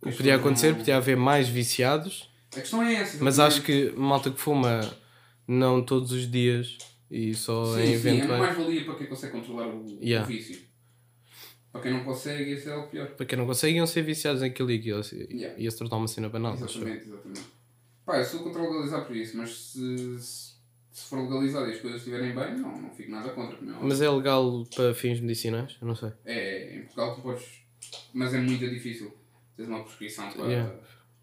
O 0.00 0.08
que 0.10 0.16
podia 0.16 0.36
acontecer, 0.36 0.74
podia 0.76 0.96
haver 0.96 1.16
mais 1.16 1.48
viciados, 1.48 2.30
A 2.56 2.60
questão 2.60 2.82
é 2.82 2.94
essa. 2.94 3.22
mas 3.24 3.38
acho 3.38 3.62
que 3.62 3.92
malta 3.96 4.30
que 4.30 4.40
fuma 4.40 4.80
não 5.48 5.82
todos 5.84 6.12
os 6.12 6.30
dias 6.30 6.78
e 7.10 7.34
só 7.34 7.64
Sim, 7.74 7.82
em 7.82 7.98
sim, 7.98 8.20
é 8.20 8.24
uma 8.24 8.38
mais-valia 8.38 8.84
para 8.84 8.94
quem 8.94 9.06
consegue 9.08 9.32
controlar 9.32 9.66
o, 9.68 9.84
Yeah. 10.00 10.24
o 10.24 10.28
vício. 10.32 10.69
Para 11.72 11.80
quem 11.82 11.92
não 11.92 12.02
consegue, 12.04 12.50
esse 12.52 12.68
é 12.68 12.74
o 12.76 12.88
pior. 12.88 13.06
Para 13.10 13.26
quem 13.26 13.38
não 13.38 13.46
consegue, 13.46 13.76
iam 13.76 13.86
ser 13.86 14.02
viciados 14.02 14.42
naquilo 14.42 14.70
e 14.72 14.78
aquilo 14.78 15.00
ia- 15.00 15.26
Yeah. 15.30 15.58
ia 15.58 15.70
se 15.70 15.78
tornar 15.78 15.96
uma 15.96 16.08
cena 16.08 16.28
banal. 16.28 16.54
Exatamente, 16.54 17.06
exatamente. 17.06 17.42
Pá, 18.04 18.18
eu 18.18 18.24
sou 18.24 18.40
contra 18.40 18.60
legalizar 18.62 19.04
por 19.06 19.14
isso, 19.14 19.36
mas 19.36 19.50
se, 19.56 20.18
se, 20.20 20.54
for 21.08 21.20
legalizado 21.22 21.68
e 21.68 21.72
as 21.74 21.80
coisas 21.80 22.00
estiverem 22.00 22.34
bem, 22.34 22.56
não, 22.58 22.76
não 22.82 22.90
fico 22.90 23.10
nada 23.12 23.28
contra. 23.30 23.56
É. 23.56 23.60
Mas 23.82 24.00
é 24.02 24.10
legal 24.10 24.64
para 24.74 24.92
fins 24.94 25.20
medicinais? 25.20 25.76
Eu 25.80 25.86
não 25.86 25.94
sei. 25.94 26.10
é, 26.24 26.76
em 26.76 26.80
Portugal 26.82 27.14
tu 27.14 27.22
podes. 27.22 27.44
Mas 28.12 28.34
é 28.34 28.38
muito 28.40 28.68
difícil. 28.68 29.12
Tens 29.56 29.68
uma 29.68 29.84
prescrição 29.84 30.28
para, 30.32 30.46
Yeah. 30.46 30.74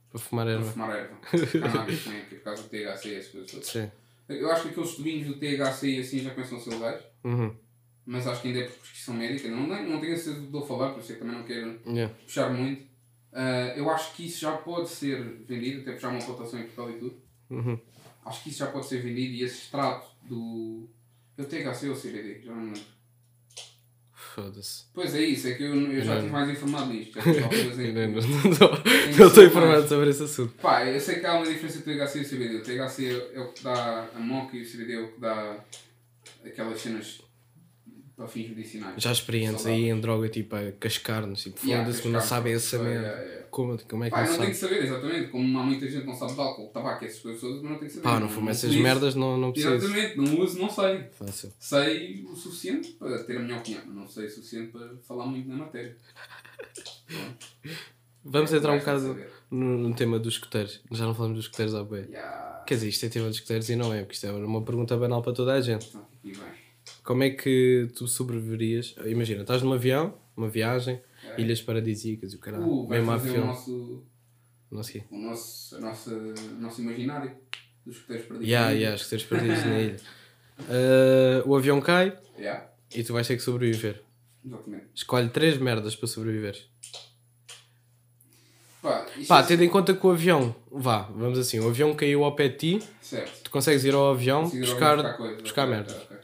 Para 0.09 0.19
fumar 0.19 0.45
para 0.45 0.53
erva. 0.55 0.71
fumar 0.71 0.95
erva. 0.97 1.17
Cannabis, 1.61 2.05
né? 2.05 2.25
que 2.29 2.35
é 2.35 2.38
por 2.38 2.44
causa 2.45 2.63
do 2.63 2.69
THC 2.69 3.09
e 3.09 3.15
essas 3.15 3.31
coisas 3.31 3.51
todas. 3.51 3.67
Sim. 3.67 3.91
Eu 4.29 4.49
acho 4.51 4.63
que 4.63 4.69
aqueles 4.69 4.95
tubinhos 4.95 5.27
do 5.27 5.33
THC 5.35 5.88
e 5.89 5.99
assim 5.99 6.19
já 6.19 6.31
começam 6.31 6.57
a 6.57 6.61
ser 6.61 6.69
legais, 6.71 7.01
Uhum. 7.25 7.53
Mas 8.07 8.25
acho 8.25 8.42
que 8.42 8.48
ainda 8.48 8.62
é 8.62 8.63
por 8.63 8.77
prescrição 8.77 9.13
médica. 9.13 9.50
Não, 9.50 9.68
não, 9.68 10.00
tenho 10.00 10.13
a 10.13 10.18
certeza 10.18 10.36
do 10.36 10.39
que 10.42 10.45
estou 10.48 10.63
a 10.63 10.65
falar, 10.68 10.94
por 10.94 11.01
isso 11.01 11.12
é 11.12 11.15
que 11.15 11.21
também 11.21 11.36
não 11.38 11.44
quero 11.44 11.80
Yeah. 11.86 12.13
puxar 12.25 12.50
muito. 12.54 12.88
Ah, 13.33 13.74
eu 13.75 13.89
acho 13.92 14.15
que 14.15 14.25
isso 14.25 14.39
já 14.39 14.54
pode 14.54 14.89
ser 14.89 15.21
vendido, 15.45 15.81
até 15.81 15.92
puxar 15.92 16.09
uma 16.09 16.24
cotação 16.24 16.59
em 16.59 16.63
Portugal 16.63 16.89
e 16.89 16.94
tudo. 16.94 17.21
Uhum. 17.50 17.80
Acho 18.25 18.44
que 18.44 18.50
isso 18.50 18.59
já 18.59 18.68
pode 18.68 18.88
ser 18.88 19.01
vendido 19.01 19.33
e 19.33 19.44
esse 19.44 19.57
extrato 19.63 20.07
do. 20.24 20.89
O 21.38 21.44
THC 21.44 21.89
ou 21.89 21.95
CBD? 21.95 22.42
Já 22.44 22.51
não 22.51 22.62
me 22.62 22.68
lembro. 22.74 22.98
Foda-se. 24.14 24.85
Pois 24.94 25.14
é 25.16 25.21
isso, 25.21 25.47
é 25.47 25.54
que 25.54 25.64
eu, 25.64 25.76
eu 25.92 26.02
já 26.04 26.16
estive 26.16 26.31
mais 26.31 26.49
informado 26.49 26.92
nisto. 26.94 27.18
Eu 27.19 27.23
Não 29.19 29.28
estou 29.28 29.44
informado 29.44 29.78
mais. 29.80 29.90
sobre 29.90 30.09
esse 30.09 30.23
assunto. 30.23 30.54
Pá, 30.56 30.85
eu 30.85 30.99
sei 30.99 31.19
que 31.19 31.26
há 31.26 31.35
uma 31.35 31.45
diferença 31.45 31.78
entre 31.80 31.94
o 31.94 32.06
THC 32.07 32.18
e 32.18 32.21
o 32.21 32.30
CBD. 32.30 32.56
O 32.56 32.61
THC 32.64 33.30
é 33.33 33.40
o 33.40 33.52
que 33.54 33.64
dá 33.64 34.07
a 34.16 34.19
moca 34.19 34.56
e 34.57 34.61
o 34.61 34.66
CBD 34.71 34.94
é 34.94 34.99
o 35.02 35.11
que 35.11 35.19
dá 35.19 35.64
aquelas 36.45 36.80
cenas 36.81 37.21
para 38.18 38.28
fins 38.28 38.50
medicinais. 38.50 39.02
Já 39.02 39.12
experientes 39.12 39.66
aí 39.68 39.90
em 39.90 40.00
droga, 40.02 40.28
tipo, 40.28 40.56
a 40.56 40.71
cascar-nos. 40.74 41.44
Tipo, 41.44 41.64
Yeah, 41.66 41.86
foda-se, 41.86 42.07
não 42.07 42.19
cascar. 42.19 42.38
sabem 42.40 42.54
essa 42.54 42.76
Yeah, 42.76 42.90
merda. 42.92 43.07
yeah, 43.09 43.24
yeah. 43.31 43.47
Como, 43.50 43.78
como 43.88 44.04
é 44.04 44.07
que 44.09 44.16
Pá, 44.16 44.21
não 44.24 44.28
não 44.31 44.36
sabe? 44.38 44.47
que 44.52 44.54
saber, 44.57 44.83
exatamente. 44.83 45.30
Como 45.30 45.59
há 45.59 45.64
muita 45.64 45.88
gente 45.88 46.02
que 46.02 46.07
não 46.07 46.14
sabe 46.16 46.33
de 46.33 46.40
álcool, 46.42 46.68
tabaco, 46.69 47.06
essas 47.06 47.19
coisas 47.21 47.40
todas, 47.40 47.62
mas 47.62 47.71
não 47.71 47.78
tem 47.80 47.88
que 47.88 47.94
saber. 47.94 48.04
Pá, 48.04 48.19
não 48.19 48.28
fumo 48.30 48.50
essas 48.50 48.76
merdas, 48.76 49.16
não, 49.16 49.38
não 49.38 49.52
preciso. 49.54 49.76
Exatamente, 49.76 50.18
não 50.18 50.40
uso, 50.42 50.59
não 50.59 50.69
sei. 50.69 51.04
Fácil. 51.12 51.54
Sei 51.59 52.24
o 52.26 52.36
suficiente 52.36 52.90
para 52.94 53.24
ter 53.24 53.38
a 53.38 53.40
minha 53.40 53.57
opinião, 53.57 53.81
mas 53.86 53.95
não 53.95 54.07
sei 54.07 54.26
o 54.26 54.30
suficiente 54.30 54.71
para 54.71 54.90
falar 55.07 55.26
muito 55.28 55.47
na 55.47 55.56
matéria. 55.56 55.95
Vamos 58.30 58.52
É, 58.54 58.57
entrar 58.57 58.74
um 58.74 58.80
bocado 58.80 59.07
saber. 59.07 59.30
no, 59.50 59.78
no 59.78 59.95
tema 59.95 60.19
dos 60.19 60.33
escuteiros. 60.33 60.81
Já 60.92 61.06
não 61.06 61.16
falamos 61.16 61.38
dos 61.38 61.45
escuteiros 61.45 61.74
há 61.76 61.83
bem. 61.83 62.06
Yeah. 62.09 62.64
Quer 62.68 62.74
dizer, 62.76 62.90
isto 62.90 63.06
é 63.06 63.09
tema 63.09 63.28
dos 63.28 63.38
escuteiros 63.38 63.69
e 63.69 63.76
não 63.78 63.94
é, 63.94 64.00
porque 64.02 64.16
isto 64.16 64.28
é 64.28 64.31
uma 64.31 64.62
pergunta 64.64 64.97
banal 64.97 65.21
para 65.21 65.31
toda 65.33 65.54
a 65.54 65.62
gente. 65.62 65.88
Então, 65.88 66.06
aqui 66.19 66.33
vai. 66.33 66.52
Como 67.07 67.23
é 67.23 67.30
que 67.30 67.87
tu 67.95 68.06
sobreviverias? 68.06 68.94
Imagina, 69.06 69.40
estás 69.44 69.61
num 69.61 69.71
avião, 69.71 70.14
uma 70.35 70.49
viagem, 70.49 70.99
É. 71.23 71.42
ilhas 71.42 71.61
paradisíacas 71.61 72.33
e 72.33 72.35
o 72.35 72.40
caralho. 72.40 72.66
Uh, 72.69 72.90
mesmo 72.90 73.09
a 73.11 73.18
fazer 73.18 73.30
o 73.30 73.31
filme. 73.31 73.47
nosso, 73.47 74.04
Não 74.69 74.83
sei. 74.83 75.04
o 75.09 75.18
nosso, 75.18 75.76
a 75.78 75.80
nossa, 75.80 76.11
o 76.14 76.59
nosso 76.59 76.81
imaginário 76.81 77.31
dos 77.85 77.95
escuteiros 77.95 78.26
perdidos. 78.28 78.49
Ya, 78.49 78.71
ya, 78.71 78.94
escuteiros 78.94 79.26
perdidos 79.26 79.64
na 79.64 79.80
ilha. 79.80 79.95
Ah, 80.59 81.44
o 81.47 81.56
avião 81.56 81.80
cai 81.80 82.11
Yeah, 82.37 82.69
e 82.94 83.02
tu 83.06 83.14
vais 83.14 83.26
ter 83.26 83.37
que 83.37 83.42
sobreviver. 83.42 84.04
exatamente. 84.45 84.87
Escolhe 84.94 85.30
três 85.30 85.57
merdas 85.57 85.95
para 85.95 86.07
sobreviver. 86.09 86.57
Pá, 88.81 89.06
Pá, 89.30 89.40
é- 89.40 89.44
tendo 89.44 89.64
em 89.64 89.69
conta 89.69 89.94
que 89.94 90.06
o 90.06 90.11
avião, 90.11 90.54
vá, 90.69 91.04
vamos 91.04 91.40
assim, 91.40 91.57
o 91.61 91.69
avião 91.69 91.95
caiu 91.95 92.26
ao 92.26 92.35
pé 92.35 92.49
de 92.49 92.57
ti, 92.80 92.87
Certo. 93.02 93.44
tu 93.45 93.49
consegues 93.49 93.85
ir 93.85 93.94
ao 93.94 94.11
avião 94.11 94.44
Consigo 94.44 94.66
buscar, 94.66 94.95
buscar 94.97 95.14
coisas, 95.18 95.42
buscar 95.42 95.64
ok, 95.64 95.71
merdas. 95.76 95.95
ok, 95.95 96.04
ok. 96.06 96.17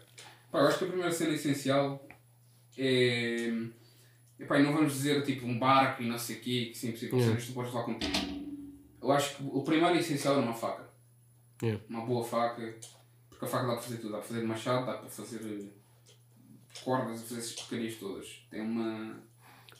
Pá, 0.54 0.60
eu 0.60 0.68
acho 0.68 0.78
que 0.78 0.84
a 0.84 0.88
primeira 0.88 1.12
cena 1.12 1.34
essencial 1.34 2.08
é. 2.78 3.52
Epá, 4.38 4.60
e 4.60 4.64
não 4.64 4.72
vamos 4.72 4.94
dizer 4.94 5.24
tipo 5.24 5.48
um 5.48 5.58
barco 5.58 6.04
e 6.04 6.08
não 6.08 6.20
sei 6.20 6.36
o 6.36 6.42
quê, 6.42 6.66
que 6.72 6.78
sempre 6.78 7.00
sempre 7.00 7.18
Yeah. 7.18 7.44
tu 7.44 7.54
podes 7.54 7.74
levar 7.74 7.86
contigo. 7.86 8.14
Eu 9.02 9.12
acho 9.12 9.36
que 9.36 9.44
o 9.44 9.64
primeiro 9.64 9.98
essencial 9.98 10.36
é 10.36 10.38
uma 10.38 10.54
faca. 10.54 10.88
Yeah. 11.62 11.84
Uma 11.90 12.06
boa 12.06 12.24
faca. 12.24 12.76
Porque 13.32 13.46
a 13.46 13.48
faca 13.48 13.66
dá 13.66 13.74
para 13.74 13.82
fazer 13.82 13.98
tudo. 13.98 14.12
Dá 14.12 14.20
para 14.20 14.28
fazer 14.28 14.44
machado, 14.44 14.86
dá 14.86 14.94
para 14.94 15.10
fazer 15.10 15.40
eh, 15.44 16.82
cordas, 16.84 17.24
fazer 17.24 17.40
essas 17.40 17.54
porcarias 17.54 17.96
todas. 17.96 18.46
Tem 18.52 18.62
uma. 18.62 19.24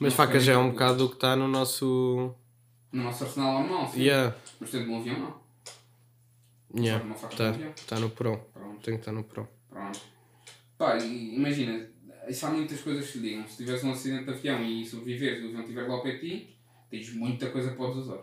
uma 0.00 0.10
faca 0.10 0.40
já 0.40 0.54
é 0.54 0.58
um 0.58 0.70
bocado 0.72 1.04
o 1.04 1.08
que 1.08 1.14
está 1.14 1.36
no 1.36 1.46
nosso. 1.46 2.34
No 2.90 3.04
nosso 3.04 3.22
arsenal 3.22 3.60
normal, 3.60 3.88
sim. 3.88 4.00
Yeah. 4.00 4.34
Mas 4.58 4.72
de 4.72 4.78
um 4.78 4.98
avião, 4.98 5.20
não. 5.20 6.82
Yeah. 6.82 7.14
Faca 7.14 7.36
Tá, 7.36 7.52
tá 7.86 8.00
no 8.00 8.10
Pro. 8.10 8.38
Pronto. 8.52 8.80
Tem 8.82 8.94
que 8.94 9.00
estar 9.02 9.12
no 9.12 9.22
Pro. 9.22 9.48
Pronto. 9.70 10.13
Pá, 10.78 10.96
imagina, 10.98 11.88
isso 12.28 12.46
há 12.46 12.50
muitas 12.50 12.80
coisas 12.80 13.10
que 13.10 13.18
ligam. 13.18 13.46
Se 13.46 13.58
tiveres 13.58 13.84
um 13.84 13.92
acidente 13.92 14.24
de 14.24 14.30
avião 14.30 14.62
e 14.64 14.84
sobreviveres 14.84 15.40
e 15.40 15.42
o 15.44 15.46
avião 15.48 15.60
estiver 15.62 15.86
lá 15.88 15.94
ao 15.94 16.02
pé 16.02 16.12
de 16.12 16.20
ti, 16.20 16.56
tens 16.90 17.12
muita 17.14 17.50
coisa 17.50 17.70
que 17.70 17.76
podes 17.76 17.98
usar. 17.98 18.20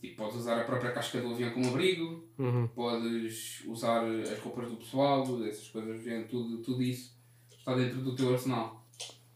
Tipo, 0.00 0.16
podes 0.16 0.36
usar 0.36 0.60
a 0.60 0.64
própria 0.64 0.92
casca 0.92 1.20
do 1.20 1.30
avião 1.32 1.50
como 1.50 1.68
abrigo, 1.68 2.28
Uhum. 2.38 2.68
podes 2.68 3.64
usar 3.66 4.04
as 4.04 4.38
roupas 4.38 4.68
do 4.70 4.76
pessoal, 4.76 5.22
essas 5.44 5.68
coisas, 5.68 6.02
tudo, 6.30 6.58
tudo 6.62 6.82
isso 6.82 7.18
está 7.58 7.74
dentro 7.74 8.00
do 8.02 8.14
teu 8.14 8.32
arsenal. 8.32 8.86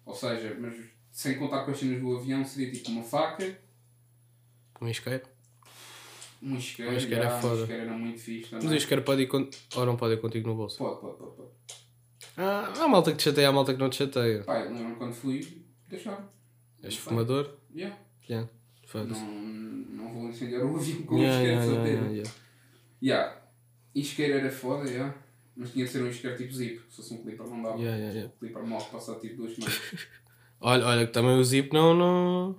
Ou 0.07 0.15
seja, 0.15 0.57
mas 0.61 0.75
sem 1.11 1.37
contar 1.37 1.65
com 1.65 1.71
as 1.73 1.79
cenas 1.79 2.01
do 2.01 2.17
avião, 2.17 2.45
seria 2.45 2.71
tipo 2.73 2.91
uma 2.91 3.03
faca, 3.03 3.59
Um 4.81 4.89
isqueiro. 4.89 5.23
um 6.43 6.57
isqueiro, 6.57 6.93
Um 6.93 6.97
isqueiro 6.97 7.23
é 7.25 7.29
já, 7.29 7.41
foda. 7.41 7.55
um 7.55 7.61
isqueiro 7.63 7.83
era 7.83 7.93
muito 7.99 8.21
fixe 8.21 8.51
também. 8.51 8.65
Mas 8.65 8.73
o 8.73 8.77
isqueiro 8.77 9.03
pode 9.03 9.23
ir 9.23 9.27
con... 9.27 9.49
ou 9.77 9.87
não 9.87 9.97
pode 9.97 10.15
ir 10.15 10.21
contigo 10.21 10.49
no 10.49 10.55
bolso. 10.55 10.79
Pode, 10.79 11.01
pode, 11.01 11.17
pode, 11.19 11.37
pode. 11.37 11.51
Ah, 12.37 12.73
há 12.79 12.89
malta 12.89 13.11
que 13.13 13.19
te 13.19 13.25
chateia, 13.25 13.49
há 13.49 13.53
malta 13.53 13.73
que 13.75 13.81
não 13.81 13.91
te 13.91 13.97
chateia. 13.97 14.43
Pá, 14.45 14.61
eu 14.61 14.73
lembro 14.73 14.97
quando 14.97 15.13
fui, 15.13 15.65
deixaram. 15.89 16.29
És 16.83 16.97
fumador? 16.97 17.51
Yeah. 17.75 17.97
Yeah. 18.29 18.49
Não, 18.95 19.05
não 20.05 20.13
vou 20.13 20.29
incendiar 20.29 20.65
o 20.65 20.77
avião 20.77 21.03
com 21.03 21.19
Yeah, 21.19 21.39
um 21.39 21.41
isqueiro 21.41 21.47
yeah, 21.47 21.65
de 21.65 21.71
yeah, 21.71 21.85
certeza. 21.85 21.89
yeah, 21.89 22.11
yeah. 22.13 22.31
Yeah. 23.03 23.43
Isqueiro 23.95 24.35
era 24.39 24.51
foda, 24.51 24.89
yeah. 24.91 25.15
mas 25.57 25.71
tinha 25.73 25.85
de 25.85 25.91
ser 25.91 26.03
um 26.03 26.09
isqueiro 26.09 26.37
tipo 26.37 26.53
zip. 26.53 26.81
Se 26.91 26.97
fosse 26.97 27.15
um 27.15 27.23
clipper 27.23 27.47
não 27.47 27.63
dava. 27.63 27.79
Yeah, 27.79 27.97
yeah, 27.97 28.15
yeah. 28.15 28.35
Clipper 28.39 28.65
morre 28.65 28.85
passado 28.91 29.21
tipo 29.21 29.37
duas 29.37 29.55
semanas. 29.55 29.81
Olha, 30.65 30.87
olha, 30.87 31.07
que 31.07 31.13
também 31.13 31.37
o 31.37 31.45
Zip 31.45 31.73
não, 31.75 31.93
não. 31.93 32.57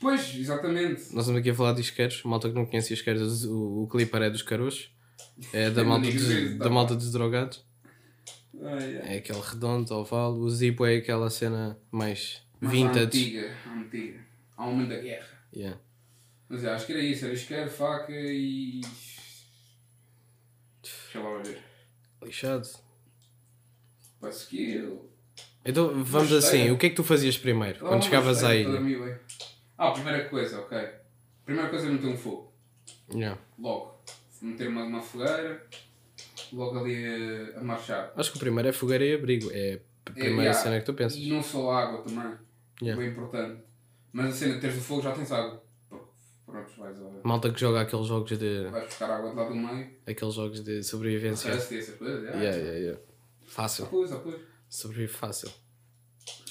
pois, 0.00 0.34
exatamente. 0.34 1.02
Nós 1.12 1.24
estamos 1.24 1.36
aqui 1.40 1.50
a 1.50 1.54
falar 1.54 1.74
de 1.74 1.82
isqueiros. 1.82 2.22
Malta 2.24 2.48
que 2.48 2.54
não 2.54 2.64
conhece 2.64 2.94
isqueiros, 2.94 3.44
o, 3.44 3.82
o 3.82 3.86
Clipper 3.86 4.22
é 4.22 4.30
dos 4.30 4.40
caroços. 4.40 4.90
É 5.52 5.68
da 5.68 5.84
malta, 5.84 6.10
dos, 6.10 6.26
tá 6.26 6.56
da 6.56 6.64
pá. 6.64 6.70
malta 6.70 6.94
dos 6.96 7.12
drogados. 7.12 7.62
Ah, 8.64 8.76
yeah. 8.80 9.12
É 9.12 9.18
aquele 9.18 9.40
redondo, 9.40 9.92
oval. 9.94 10.34
O 10.34 10.48
Zip 10.48 10.82
é 10.84 10.96
aquela 10.96 11.28
cena 11.28 11.78
mais 11.90 12.42
Mas 12.60 12.70
vintage. 12.70 13.04
Antiga, 13.04 13.56
antiga. 13.76 14.20
Ao 14.56 14.70
momento 14.70 14.90
da 14.90 15.00
guerra. 15.00 15.26
Yeah. 15.54 15.80
Mas 16.48 16.60
yeah, 16.60 16.76
acho 16.76 16.86
que 16.86 16.92
era 16.92 17.02
isso, 17.02 17.24
era 17.24 17.34
isqueiro, 17.34 17.70
faca 17.70 18.12
e. 18.12 18.80
Deixa 20.82 21.20
lá 21.20 21.42
ver. 21.42 21.62
Lixado. 22.22 22.68
Parece 24.20 24.46
que 24.46 24.74
eu. 24.74 25.10
Então 25.64 26.04
vamos 26.04 26.30
Mas, 26.30 26.44
assim, 26.44 26.68
é. 26.68 26.72
o 26.72 26.78
que 26.78 26.86
é 26.86 26.90
que 26.90 26.96
tu 26.96 27.04
fazias 27.04 27.36
primeiro? 27.36 27.80
Quando 27.80 28.04
chegavas 28.04 28.44
à 28.44 28.54
ilha? 28.54 29.20
Ah, 29.76 29.90
primeira 29.90 30.28
coisa, 30.28 30.60
ok. 30.60 30.78
Primeira 31.44 31.68
coisa 31.68 31.88
é 31.88 31.90
meter 31.90 32.06
um 32.06 32.16
fogo. 32.16 32.52
Yeah. 33.12 33.40
Logo. 33.58 34.00
Meter 34.40 34.68
uma, 34.68 34.84
uma 34.84 35.02
fogueira. 35.02 35.66
Logo 36.52 36.78
ali 36.78 37.04
a, 37.54 37.60
a 37.60 37.62
marchar. 37.64 38.12
Acho 38.16 38.30
que 38.32 38.36
o 38.36 38.40
primeiro 38.40 38.68
é 38.68 38.72
fogueira 38.72 39.04
e 39.04 39.14
abrigo. 39.14 39.50
É 39.52 39.80
a 40.06 40.10
primeira 40.10 40.42
yeah. 40.42 40.58
cena 40.58 40.78
que 40.80 40.86
tu 40.86 40.94
pensas. 40.94 41.18
E 41.18 41.28
não 41.30 41.42
só 41.42 41.70
água 41.72 42.02
também. 42.02 42.34
Yeah. 42.82 43.00
Bem 43.00 43.10
importante. 43.12 43.62
Mas 44.12 44.26
a 44.26 44.32
cena 44.32 44.54
de 44.54 44.60
teres 44.60 44.76
o 44.76 44.80
fogo 44.80 45.02
já 45.02 45.12
tens 45.12 45.32
água. 45.32 45.62
Pronto, 46.44 46.70
vais, 46.76 47.00
a- 47.00 47.10
Malta 47.24 47.50
que 47.50 47.58
joga 47.60 47.80
aqueles 47.80 48.06
jogos 48.06 48.36
de. 48.38 48.68
vais 48.68 48.84
buscar 48.84 49.10
água 49.10 49.30
de 49.30 49.36
lá 49.36 49.44
do 49.44 49.54
meio. 49.54 49.90
aqueles 50.06 50.34
jogos 50.34 50.60
de 50.62 50.82
sobrevivência. 50.82 51.50
Resta 51.52 51.74
essas 51.74 51.94
coisas. 51.96 52.22
Yeah. 52.24 52.42
Yeah, 52.42 52.56
yeah, 52.62 52.78
yeah. 52.78 53.00
Fácil. 53.46 53.88
Sobrevive 54.68 55.12
fácil. 55.12 55.50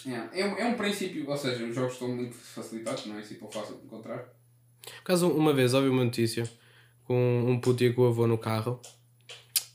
Yeah. 0.05 0.31
É, 0.33 0.45
um- 0.45 0.57
é 0.57 0.65
um 0.65 0.73
princípio, 0.75 1.29
ou 1.29 1.37
seja, 1.37 1.63
os 1.65 1.75
jogos 1.75 1.93
estão 1.93 2.07
muito 2.07 2.35
facilitados, 2.35 3.05
não 3.05 3.17
é 3.17 3.19
assim 3.19 3.35
tão 3.35 3.51
fácil 3.51 3.77
de 3.77 3.85
encontrar. 3.85 4.17
Por 4.83 5.01
acaso, 5.01 5.29
uma 5.29 5.53
vez 5.53 5.73
ouvi 5.75 5.89
uma 5.89 6.03
notícia 6.03 6.49
com 7.03 7.43
um 7.47 7.59
puto 7.59 7.83
ia 7.83 7.93
com 7.93 8.01
o 8.01 8.07
avô 8.07 8.25
no 8.25 8.37
carro 8.37 8.81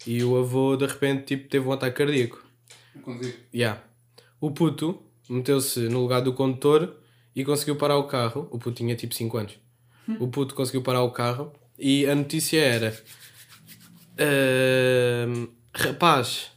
e 0.07 0.23
o 0.23 0.39
avô 0.39 0.77
de 0.77 0.87
repente 0.87 1.25
tipo, 1.25 1.49
teve 1.49 1.67
um 1.67 1.73
ataque 1.73 1.97
cardíaco. 1.97 2.43
Conduzir. 3.03 3.35
Yeah. 3.55 3.83
O 4.41 4.51
puto 4.51 5.03
meteu-se 5.29 5.81
no 5.89 6.01
lugar 6.01 6.21
do 6.21 6.33
condutor 6.33 6.97
e 7.35 7.45
conseguiu 7.45 7.77
parar 7.77 7.99
o 7.99 8.05
carro. 8.05 8.49
O 8.51 8.59
puto 8.59 8.77
tinha 8.77 8.95
tipo 8.95 9.15
5 9.15 9.37
anos. 9.37 9.59
O 10.21 10.29
puto 10.29 10.55
conseguiu 10.55 10.83
parar 10.83 11.03
o 11.03 11.11
carro 11.11 11.53
e 11.79 12.07
a 12.07 12.15
notícia 12.15 12.61
era: 12.61 12.97
"Ahm, 14.19 15.49
Rapaz, 15.75 16.51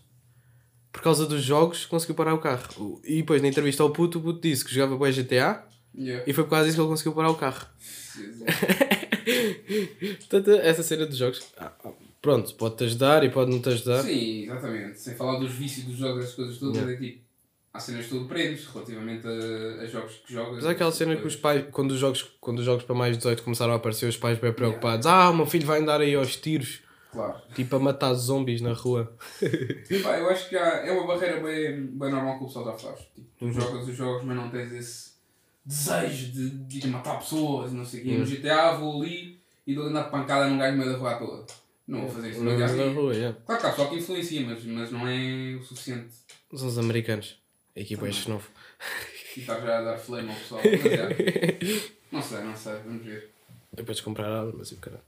por 0.93 1.01
causa 1.01 1.25
dos 1.25 1.43
jogos, 1.43 1.85
conseguiu 1.85 2.15
parar 2.15 2.33
o 2.33 2.39
carro. 2.39 3.01
E 3.03 3.17
depois 3.17 3.41
na 3.41 3.49
entrevista 3.49 3.83
ao 3.83 3.89
puto, 3.89 4.19
o 4.19 4.21
puto 4.21 4.39
disse 4.39 4.63
que 4.63 4.73
jogava 4.73 4.97
bem 4.97 5.11
GTA 5.11 5.65
Yeah. 5.97 6.23
e 6.25 6.33
foi 6.33 6.43
por 6.43 6.51
causa 6.51 6.65
disso 6.65 6.77
que 6.77 6.81
ele 6.81 6.89
conseguiu 6.89 7.13
parar 7.13 7.31
o 7.31 7.35
carro. 7.35 7.65
Portanto, 10.19 10.51
essa 10.51 10.83
cena 10.83 11.05
dos 11.05 11.17
jogos, 11.17 11.41
ah, 11.57 11.71
ah, 11.83 11.91
pronto, 12.21 12.53
pode-te 12.55 12.83
ajudar 12.85 13.23
e 13.23 13.29
pode 13.29 13.51
não 13.51 13.61
te 13.61 13.69
ajudar. 13.69 14.03
Sim, 14.03 14.43
exatamente. 14.43 14.99
Sem 14.99 15.15
falar 15.15 15.39
dos 15.39 15.51
vícios 15.51 15.85
dos 15.85 15.97
jogos, 15.97 16.23
essas 16.23 16.35
coisas 16.35 16.57
todas, 16.57 16.87
é 16.89 16.95
tipo. 16.95 17.29
Há 17.71 17.79
cenas 17.79 18.05
que 18.05 18.09
tu 18.17 18.23
aprendes 18.23 18.65
relativamente 18.65 19.27
a, 19.27 19.83
a 19.83 19.85
jogos 19.85 20.13
que 20.25 20.33
jogas. 20.33 20.55
Mas 20.55 20.65
há 20.65 20.71
aquela 20.71 20.91
cena 20.91 21.15
que 21.15 21.27
os 21.27 21.35
pais, 21.35 21.65
quando 21.71 21.91
os 21.91 21.99
jogos, 21.99 22.23
quando 22.41 22.59
os 22.59 22.65
jogos 22.65 22.83
para 22.83 22.95
mais 22.95 23.11
de 23.11 23.17
18 23.17 23.43
começaram 23.43 23.73
a 23.73 23.75
aparecer, 23.75 24.09
os 24.09 24.17
pais 24.17 24.39
bem 24.39 24.51
preocupados. 24.51 25.05
Ah, 25.05 25.29
o 25.29 25.35
meu 25.35 25.45
filho 25.45 25.67
vai 25.67 25.79
andar 25.79 26.01
aí 26.01 26.15
aos 26.15 26.35
tiros, 26.35 26.79
Claro. 27.11 27.39
tipo 27.53 27.75
a 27.75 27.79
matar 27.79 28.11
zombies 28.15 28.59
na 28.59 28.73
rua. 28.73 29.15
Pá, 30.01 30.17
eu 30.17 30.29
acho 30.31 30.49
que 30.49 30.55
há, 30.57 30.83
é 30.85 30.91
uma 30.91 31.05
barreira 31.05 31.39
bem, 31.41 31.85
bem 31.85 32.09
normal 32.11 32.39
que 32.39 32.43
o 32.45 32.47
pessoal 32.47 32.65
já 32.65 32.73
faz. 32.73 32.99
Tipo, 33.13 33.27
tu 33.37 33.45
Uhum. 33.45 33.51
jogas 33.53 33.87
os 33.87 33.95
jogos, 33.95 34.23
mas 34.25 34.35
não 34.35 34.49
tens 34.49 34.71
esse 34.73 35.11
desejo 35.63 36.31
de, 36.31 36.49
de 36.79 36.87
matar 36.87 37.19
pessoas 37.19 37.71
não 37.71 37.85
sei 37.85 37.99
o 38.01 38.03
quê. 38.03 38.09
Uhum. 38.13 38.19
No 38.21 38.25
GTA 38.25 38.71
vou 38.73 39.01
ali 39.03 39.39
e 39.67 39.75
dou-lhe 39.75 39.93
na 39.93 40.03
pancada 40.05 40.47
num 40.47 40.57
gajo 40.57 40.75
no 40.75 40.79
meio 40.83 40.91
da 40.91 40.97
rua 40.97 41.15
toda. 41.15 41.45
Não 41.89 42.01
vou 42.01 42.09
fazer 42.09 42.29
isso. 42.29 42.43
No 42.43 42.57
Mas, 42.57 42.95
rua, 42.95 43.15
yeah. 43.15 43.37
Claro 43.47 43.61
que 43.61 43.67
há 43.67 43.69
pessoal 43.71 43.89
que 43.89 43.95
influencia, 43.95 44.41
mas, 44.41 44.63
mas 44.63 44.91
não 44.91 45.07
é 45.07 45.55
o 45.55 45.63
suficiente. 45.63 46.13
São 46.53 46.67
os 46.67 46.77
americanos. 46.77 47.41
A 47.75 47.79
equipa 47.79 48.07
é 48.07 48.11
novo. 48.27 48.47
E 49.37 49.41
estar 49.41 49.61
já 49.61 49.77
a 49.77 49.81
dar 49.83 49.97
flame 49.97 50.29
ao 50.29 50.35
pessoal. 50.35 50.59
Mas, 50.65 50.91
é. 50.91 51.59
Não 52.11 52.19
sei, 52.19 52.39
não 52.43 52.55
sei, 52.55 52.73
vamos 52.83 53.05
ver. 53.05 53.29
Depois 53.71 54.01
comprar 54.01 54.27
armas 54.27 54.71
e 54.71 54.73
o 54.73 54.77
cara. 54.77 54.99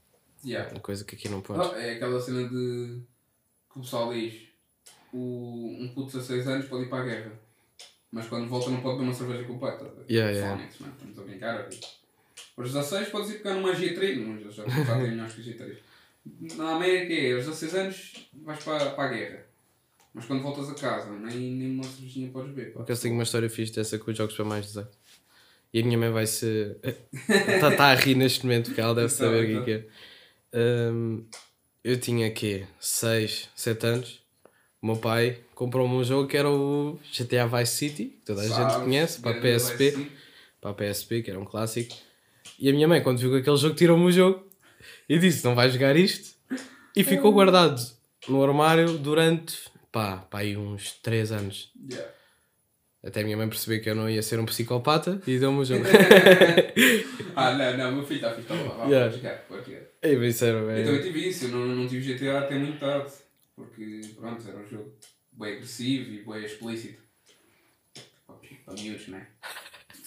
Yeah. 0.44 0.70
Uma 0.70 0.78
coisa 0.78 1.04
que 1.04 1.16
aqui 1.16 1.28
não. 1.28 1.42
Ah, 1.50 1.76
é 1.76 1.94
aquela 1.94 2.20
cena 2.20 2.44
de 2.44 3.02
que 3.68 3.78
o 3.78 3.82
pessoal 3.82 4.14
diz 4.14 4.42
o, 5.12 5.76
um 5.80 5.88
puto 5.88 6.12
de 6.12 6.18
16 6.18 6.46
anos 6.46 6.66
pode 6.66 6.84
ir 6.84 6.88
para 6.88 7.02
a 7.02 7.04
guerra. 7.04 7.32
Mas 8.12 8.28
quando 8.28 8.48
volta 8.48 8.70
não 8.70 8.80
pode 8.80 8.98
beber 8.98 9.08
uma 9.08 9.14
cerveja 9.14 9.44
completa. 9.44 9.92
Yeah, 10.08 10.30
yeah. 10.30 10.56
Phonics, 10.56 10.78
mano, 10.78 10.94
estamos 10.94 11.18
a 11.18 11.22
brincar. 11.22 11.68
Aos 12.56 12.72
16 12.72 13.08
podes 13.08 13.30
ir 13.30 13.38
pegar 13.38 13.54
numa 13.56 13.74
G3, 13.74 14.24
não, 14.24 14.38
já, 14.38 14.50
já, 14.50 14.68
já 14.68 14.98
tem 14.98 15.10
melhores 15.10 15.34
que 15.34 15.40
a 15.40 15.44
G3. 15.44 15.76
Na 16.24 16.76
América 16.76 17.12
é, 17.12 17.32
aos 17.34 17.46
16 17.46 17.74
anos 17.74 18.12
vais 18.42 18.62
para, 18.62 18.90
para 18.90 19.04
a 19.04 19.12
guerra. 19.12 19.46
Mas 20.14 20.26
quando 20.26 20.42
voltas 20.42 20.68
a 20.68 20.74
casa, 20.74 21.10
nem, 21.10 21.52
nem 21.52 21.70
uma 21.72 21.84
cervejinha 21.84 22.30
podes 22.30 22.54
beber. 22.54 22.72
pá. 22.72 22.78
Porque 22.78 22.92
eu 22.92 22.96
tenho 22.98 23.14
uma 23.14 23.22
história 23.22 23.48
fixe 23.48 23.72
dessa 23.72 23.98
com 23.98 24.10
os 24.10 24.16
jogos 24.16 24.34
para 24.34 24.44
mais 24.44 24.62
de 24.66 24.68
18. 24.72 24.90
E 25.74 25.80
a 25.80 25.84
minha 25.84 25.98
mãe 25.98 26.10
vai 26.10 26.26
se. 26.26 26.76
Está 27.28 27.74
tá 27.74 27.86
a 27.86 27.94
rir 27.94 28.14
neste 28.14 28.44
momento 28.44 28.66
porque 28.66 28.80
ela 28.80 28.94
deve 28.94 29.06
Então, 29.12 29.26
saber 29.26 29.42
o 29.42 29.46
que 29.46 29.52
é 29.52 29.54
então. 29.54 29.64
que 29.64 29.72
é. 29.72 30.90
Hum, 30.92 31.24
eu 31.82 31.98
tinha 31.98 32.30
quê? 32.30 32.66
6, 32.78 33.48
7 33.56 33.86
anos. 33.86 34.22
O 34.82 34.86
meu 34.86 34.96
pai 34.96 35.38
comprou-me 35.54 35.94
um 35.94 36.04
jogo 36.04 36.28
que 36.28 36.36
era 36.36 36.50
o 36.50 36.98
GTA 37.16 37.46
Vice 37.46 37.72
City, 37.76 38.04
que 38.06 38.20
toda 38.26 38.42
a 38.42 38.44
gente 38.44 38.54
Sabes, 38.54 38.76
conhece, 38.76 39.20
para 39.22 39.38
a 39.38 39.40
PSP. 39.40 40.10
Para 40.60 40.70
a 40.72 40.74
PSP, 40.74 41.22
que 41.22 41.30
era 41.30 41.40
um 41.40 41.44
clássico. 41.46 41.94
E 42.58 42.68
a 42.68 42.72
minha 42.72 42.86
mãe, 42.86 43.02
quando 43.02 43.18
viu 43.18 43.34
aquele 43.34 43.56
jogo, 43.56 43.74
tirou-me 43.74 44.04
o 44.04 44.12
jogo 44.12 44.44
e 45.08 45.18
disse: 45.18 45.44
Não 45.44 45.54
vais 45.54 45.72
jogar 45.72 45.96
isto. 45.96 46.36
E 46.94 47.02
ficou 47.04 47.32
guardado 47.32 47.80
no 48.28 48.42
armário 48.42 48.98
durante, 48.98 49.56
pá, 49.90 50.18
pá, 50.18 50.40
aí 50.40 50.56
uns 50.56 50.92
3 51.02 51.32
anos. 51.32 51.72
Yeah. 51.90 52.10
Até 53.04 53.20
a 53.22 53.24
minha 53.24 53.36
mãe 53.36 53.48
percebeu 53.48 53.82
que 53.82 53.90
eu 53.90 53.96
não 53.96 54.08
ia 54.08 54.22
ser 54.22 54.38
um 54.38 54.44
psicopata 54.44 55.20
e 55.26 55.38
deu-me 55.38 55.58
o 55.58 55.64
jogo. 55.64 55.84
ah, 57.34 57.52
não, 57.54 57.76
não, 57.76 57.92
meu 57.96 58.04
filho 58.06 58.16
está 58.18 58.30
fixe, 58.30 58.42
está 58.42 58.54
lá, 58.54 58.74
vá, 58.74 58.86
Yeah. 58.86 59.10
jogar, 59.10 59.38
pode 59.48 59.66
jogar. 59.70 59.82
Ei, 60.02 60.16
bem 60.16 60.30
sério, 60.32 60.60
Eu 60.60 60.66
velho. 60.66 60.84
também 60.86 61.02
tive 61.02 61.28
isso, 61.28 61.46
eu 61.46 61.48
não, 61.50 61.66
não 61.66 61.88
tive 61.88 62.14
GTA 62.14 62.38
até 62.40 62.56
muito 62.56 62.78
tarde. 62.78 63.12
Porque, 63.56 64.00
pronto, 64.16 64.48
era 64.48 64.58
um 64.58 64.66
jogo 64.66 64.92
bem 65.32 65.54
agressivo 65.54 66.10
e 66.10 66.24
bem 66.24 66.44
explícito. 66.44 67.02
Para 68.64 68.74
miúdos, 68.74 69.08
não 69.08 69.18
é? 69.18 69.26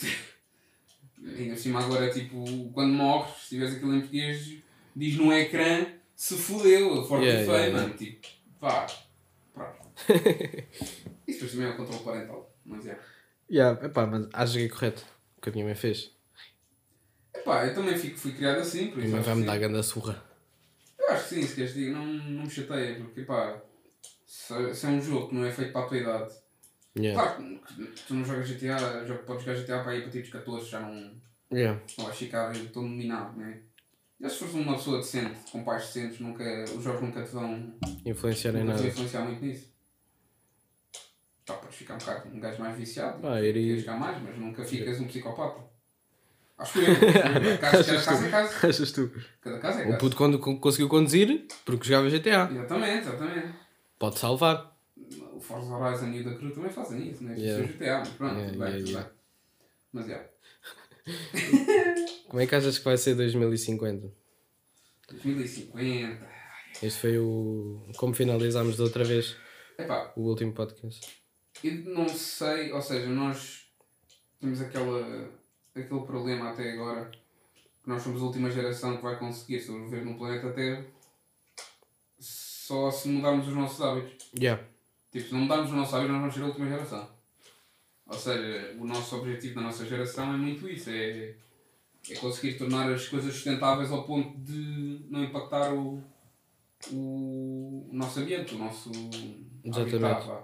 Ainda 1.38 1.54
por 1.54 1.60
cima 1.60 1.80
agora, 1.84 2.10
tipo, 2.12 2.72
quando 2.74 2.94
morres, 2.94 3.34
se 3.42 3.50
tiveres 3.50 3.76
aquilo 3.76 3.96
em 3.96 4.00
português, 4.00 4.58
diz 4.96 5.18
no 5.18 5.34
ecrã, 5.34 5.86
se 6.16 6.36
fodeu, 6.36 7.04
for 7.06 7.22
Yeah, 7.22 7.42
yeah, 7.42 7.46
feio, 7.46 7.72
yeah, 7.72 7.82
mano. 7.82 7.98
Tipo, 7.98 8.28
pá, 8.60 8.86
pronto. 9.54 9.78
Isso 11.28 11.40
depois 11.40 11.52
também 11.52 11.68
é 11.68 11.72
o 11.72 11.78
controle 11.78 12.04
parental, 12.04 12.56
mas 12.66 12.86
é. 12.88 13.00
Yeah, 13.50 13.86
epá, 13.86 14.06
mas 14.06 14.28
acho 14.34 14.54
que 14.54 14.66
é 14.66 14.70
correto 14.70 15.06
o 15.38 15.42
que 15.42 15.50
a 15.50 15.52
minha 15.52 15.66
mãe 15.66 15.76
fez. 15.76 16.12
Epá, 17.36 17.66
eu 17.66 17.76
também 17.76 17.98
fico, 17.98 18.18
fui 18.18 18.32
criado 18.32 18.60
assim, 18.60 18.88
por 18.88 18.94
A 18.94 18.96
minha 18.98 19.06
isso 19.08 19.16
mãe 19.16 19.22
vai-me 19.24 19.46
dar 19.46 19.58
ganda 19.60 19.84
surra. 19.84 20.24
Eu 20.98 21.10
acho 21.10 21.30
que 21.30 21.36
sim, 21.36 21.42
se 21.44 21.56
queres 21.56 21.74
dizer, 21.74 21.92
não, 21.92 22.06
não 22.06 22.44
me 22.44 22.50
chateia, 22.50 22.96
porque 22.96 23.22
pá, 23.24 23.62
Se, 24.26 24.74
se 24.74 24.86
é 24.86 24.90
um 24.90 25.02
jogo 25.02 25.30
que 25.30 25.36
não 25.36 25.46
é 25.46 25.52
feito 25.52 25.72
para 25.72 25.86
a 25.86 25.88
tua 25.88 25.98
idade. 25.98 26.34
Yeah. 26.98 27.36
Claro 27.36 27.60
que 27.68 28.04
tu 28.08 28.14
não 28.14 28.24
jogas 28.26 28.48
GTA, 28.48 29.06
jogo, 29.06 29.24
podes 29.24 29.44
jogar 29.44 29.60
GTA 29.60 29.84
para 29.84 29.96
ir 29.96 30.02
para 30.04 30.12
tipos 30.12 30.30
14, 30.32 30.70
já 30.70 30.80
não, 30.80 31.22
Yeah. 31.52 31.80
não 31.98 32.06
vais 32.06 32.18
ficar 32.18 32.52
tão 32.74 32.84
dominado, 32.84 33.38
né? 33.38 33.62
E 33.75 33.75
se 34.30 34.38
fores 34.40 34.54
uma 34.56 34.76
pessoa 34.76 34.98
decente, 34.98 35.52
com 35.52 35.64
pais 35.64 35.84
decentes, 35.86 36.20
nunca, 36.20 36.44
os 36.76 36.84
jogos 36.84 37.02
nunca 37.02 37.24
te 37.24 37.32
vão, 37.32 37.74
Influenciar 38.06 38.52
em 38.56 38.64
nunca 38.64 38.74
te 38.74 38.76
nada. 38.78 38.88
influenciar 38.88 39.22
muito 39.22 39.44
nisso. 39.46 39.74
Pá, 41.46 41.54
podes 41.56 41.76
ficar 41.78 41.94
um 41.96 41.98
bocado 42.00 42.30
um 42.36 42.40
gajo 42.40 42.60
mais 42.60 42.76
viciado, 42.78 43.28
Ah, 43.28 43.42
iria... 43.42 43.78
jogar 43.80 44.00
mais, 44.00 44.22
mas 44.22 44.38
nunca 44.38 44.64
ficas 44.64 45.00
um 45.00 45.06
psicopata. 45.08 45.64
Acho 46.58 46.74
que 46.74 46.80
eu. 46.80 46.86
Cada 47.22 47.58
caso 47.58 48.26
é 48.26 48.30
caso. 48.30 48.66
Achas 48.68 48.92
tu? 48.94 49.12
Cada 49.42 49.60
caso 49.60 49.80
é 49.80 49.82
O 49.84 49.86
caso. 49.88 49.98
puto 49.98 50.16
quando 50.16 50.40
con- 50.40 50.58
conseguiu 50.60 50.88
conduzir, 50.88 51.46
porque 51.66 51.86
jogava 51.86 52.10
GTA. 52.10 52.50
Exatamente, 52.50 53.08
exatamente. 53.08 53.54
Pode 54.00 54.18
salvar. 54.18 54.76
O 55.34 55.40
Forza 55.40 55.76
Horizon 55.76 56.08
e 56.14 56.22
o 56.22 56.24
da 56.24 56.36
Crew 56.36 56.52
também 56.54 56.72
fazem 56.72 57.10
isso, 57.10 57.24
né? 57.26 57.36
Yeah. 57.38 57.62
Yeah. 57.64 57.74
GTA, 57.74 58.00
mas 58.00 58.10
pronto, 58.10 58.36
Yeah, 58.36 58.52
tudo 58.54 58.60
bem, 58.60 58.68
yeah, 58.70 58.80
tudo 58.86 58.90
yeah. 58.92 59.10
bem. 59.10 59.18
Mas 59.92 60.10
é. 60.10 60.30
Como 62.28 62.42
é 62.42 62.48
que 62.48 62.56
achas 62.56 62.80
que 62.80 62.86
vai 62.86 62.98
ser 62.98 63.16
2050? 63.16 64.12
2050. 65.10 66.28
Este 66.82 67.00
foi 67.00 67.18
o. 67.18 67.88
Como 67.98 68.14
finalizámos 68.14 68.78
da 68.78 68.84
outra 68.84 69.04
vez 69.04 69.36
Epá, 69.78 70.12
o 70.16 70.22
último 70.22 70.52
podcast. 70.54 71.06
eu 71.64 71.74
não 71.86 72.10
sei, 72.10 72.72
ou 72.72 72.82
seja, 72.82 73.08
nós 73.08 73.70
temos 74.40 74.62
aquela, 74.62 75.30
aquele 75.74 76.02
problema 76.02 76.50
até 76.50 76.74
agora 76.74 77.10
que 77.10 77.90
nós 77.90 78.02
somos 78.02 78.22
a 78.22 78.26
última 78.26 78.50
geração 78.50 78.98
que 78.98 79.04
vai 79.04 79.18
conseguir 79.18 79.62
sobreviver 79.62 80.04
no 80.04 80.18
planeta 80.18 80.52
Terra 80.52 80.86
só 82.20 82.90
se 82.90 83.08
mudarmos 83.10 83.48
os 83.48 83.54
nossos 83.54 83.80
hábitos. 83.80 84.32
Yeah. 84.38 84.64
Tipo, 85.12 85.28
se 85.28 85.34
não 85.34 85.42
mudarmos 85.42 85.70
os 85.70 85.76
nossos 85.76 85.94
hábitos, 85.94 86.12
nós 86.12 86.22
vamos 86.22 86.36
ser 86.36 86.42
a 86.42 86.48
última 86.48 86.68
geração. 86.68 87.15
Ou 88.08 88.18
seja, 88.18 88.76
o 88.80 88.86
nosso 88.86 89.16
objetivo 89.18 89.56
da 89.56 89.62
nossa 89.62 89.86
geração 89.86 90.34
é 90.34 90.38
muito 90.38 90.70
isso, 90.70 90.90
é, 90.90 91.36
é 92.10 92.16
conseguir 92.16 92.58
tornar 92.58 92.92
as 92.92 93.08
coisas 93.08 93.34
sustentáveis 93.34 93.92
ao 93.92 94.04
ponto 94.04 94.38
de 94.40 95.06
não 95.10 95.24
impactar 95.24 95.74
o, 95.74 96.04
o 96.92 97.90
nosso 97.92 98.20
ambiente, 98.20 98.54
o 98.54 98.60
nosso 98.60 98.92
Exatamente. 99.64 99.96
habitat. 99.96 100.28
vá. 100.28 100.44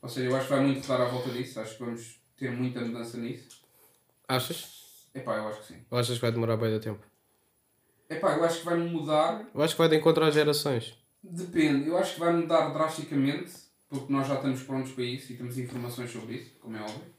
Ou 0.00 0.08
seja, 0.08 0.30
eu 0.30 0.36
acho 0.36 0.46
que 0.48 0.54
vai 0.54 0.64
muito 0.64 0.88
dar 0.88 1.00
à 1.00 1.04
volta 1.04 1.30
disso, 1.30 1.60
acho 1.60 1.76
que 1.76 1.84
vamos 1.84 2.20
ter 2.36 2.50
muita 2.50 2.80
mudança 2.80 3.18
nisso. 3.18 3.62
Achas? 4.26 4.82
Epá, 5.14 5.36
eu 5.36 5.48
acho 5.48 5.60
que 5.60 5.66
sim. 5.74 5.84
Ou 5.90 5.98
achas 5.98 6.14
que 6.16 6.22
vai 6.22 6.32
demorar 6.32 6.56
bem 6.56 6.70
da 6.70 6.80
tempo? 6.80 7.04
Epá, 8.08 8.36
eu 8.36 8.44
acho 8.44 8.60
que 8.60 8.64
vai 8.64 8.76
mudar 8.76 9.46
Eu 9.54 9.62
acho 9.62 9.74
que 9.74 9.78
vai 9.78 9.88
de 9.88 9.96
encontro 9.96 10.24
às 10.24 10.34
gerações. 10.34 10.94
Depende, 11.22 11.86
eu 11.88 11.96
acho 11.96 12.14
que 12.14 12.20
vai 12.20 12.32
mudar 12.32 12.70
drasticamente, 12.70 13.52
porque 13.92 14.10
nós 14.10 14.26
já 14.26 14.36
estamos 14.36 14.62
prontos 14.62 14.92
para 14.92 15.04
isso 15.04 15.32
e 15.32 15.36
temos 15.36 15.58
informações 15.58 16.10
sobre 16.10 16.36
isso, 16.36 16.52
como 16.58 16.74
é 16.74 16.80
óbvio. 16.80 17.12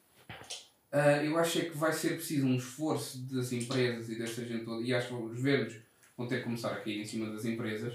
Ah, 0.91 1.23
eu 1.23 1.37
acho 1.37 1.59
é 1.59 1.65
que 1.65 1.77
vai 1.77 1.93
ser 1.93 2.15
preciso 2.15 2.47
um 2.47 2.55
esforço 2.55 3.19
das 3.31 3.51
empresas 3.51 4.09
e 4.09 4.17
dessa 4.17 4.43
gente 4.43 4.65
toda, 4.65 4.83
e 4.83 4.91
acho 4.91 5.09
que 5.09 5.13
os 5.13 5.35
governos 5.35 5.75
vão 6.17 6.27
ter 6.27 6.37
que 6.37 6.45
começar 6.45 6.71
a 6.71 6.77
cair 6.77 6.99
em 6.99 7.05
cima 7.05 7.31
das 7.31 7.45
empresas, 7.45 7.93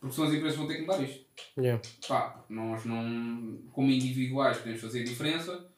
porque 0.00 0.16
são 0.16 0.24
as 0.24 0.32
empresas 0.32 0.52
que 0.52 0.58
vão 0.58 0.66
ter 0.66 0.74
que 0.74 0.80
mudar 0.80 1.00
isto. 1.00 1.24
Yeah. 1.56 1.80
Pá, 2.08 2.44
nós 2.48 2.84
não, 2.84 3.60
como 3.70 3.88
individuais, 3.88 4.58
podemos 4.58 4.80
fazer 4.80 5.04
diferença, 5.04 5.68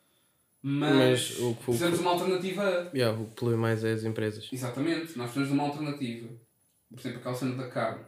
mas, 0.63 0.95
Mas 0.95 1.39
o 1.39 1.51
o 1.51 1.55
precisamos 1.57 1.99
de 1.99 2.05
uma 2.05 2.13
alternativa. 2.13 2.91
Yeah, 2.95 3.19
o 3.19 3.27
que 3.27 3.35
polui 3.35 3.57
mais 3.57 3.85
é 3.85 3.93
as 3.93 4.05
empresas. 4.05 4.49
Exatamente, 4.51 5.17
nós 5.17 5.31
precisamos 5.31 5.49
de 5.49 5.55
uma 5.55 5.65
alternativa. 5.65 6.29
Por 6.91 7.01
exemplo, 7.01 7.19
aquela 7.19 7.35
cena 7.35 7.57
da 7.57 7.69
carne. 7.69 8.05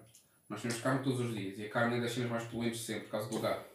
Nós 0.49 0.61
temos 0.61 0.81
carne 0.81 1.03
todos 1.03 1.21
os 1.21 1.35
dias 1.35 1.59
e 1.59 1.65
a 1.65 1.71
carne 1.71 1.97
é 1.97 2.01
das 2.01 2.13
cenas 2.13 2.31
mais 2.31 2.45
poluentes 2.45 2.81
de 2.81 2.85
sempre 2.85 3.05
por 3.05 3.11
causa 3.13 3.29
do 3.29 3.37
lugar. 3.37 3.72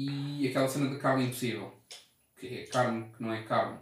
E 0.00 0.46
aquela 0.46 0.68
cena 0.68 0.88
da 0.90 0.96
carne 0.96 1.24
impossível, 1.24 1.72
que 2.38 2.46
é 2.46 2.66
carne 2.66 3.10
que 3.16 3.20
não 3.20 3.32
é 3.32 3.42
carne. 3.42 3.80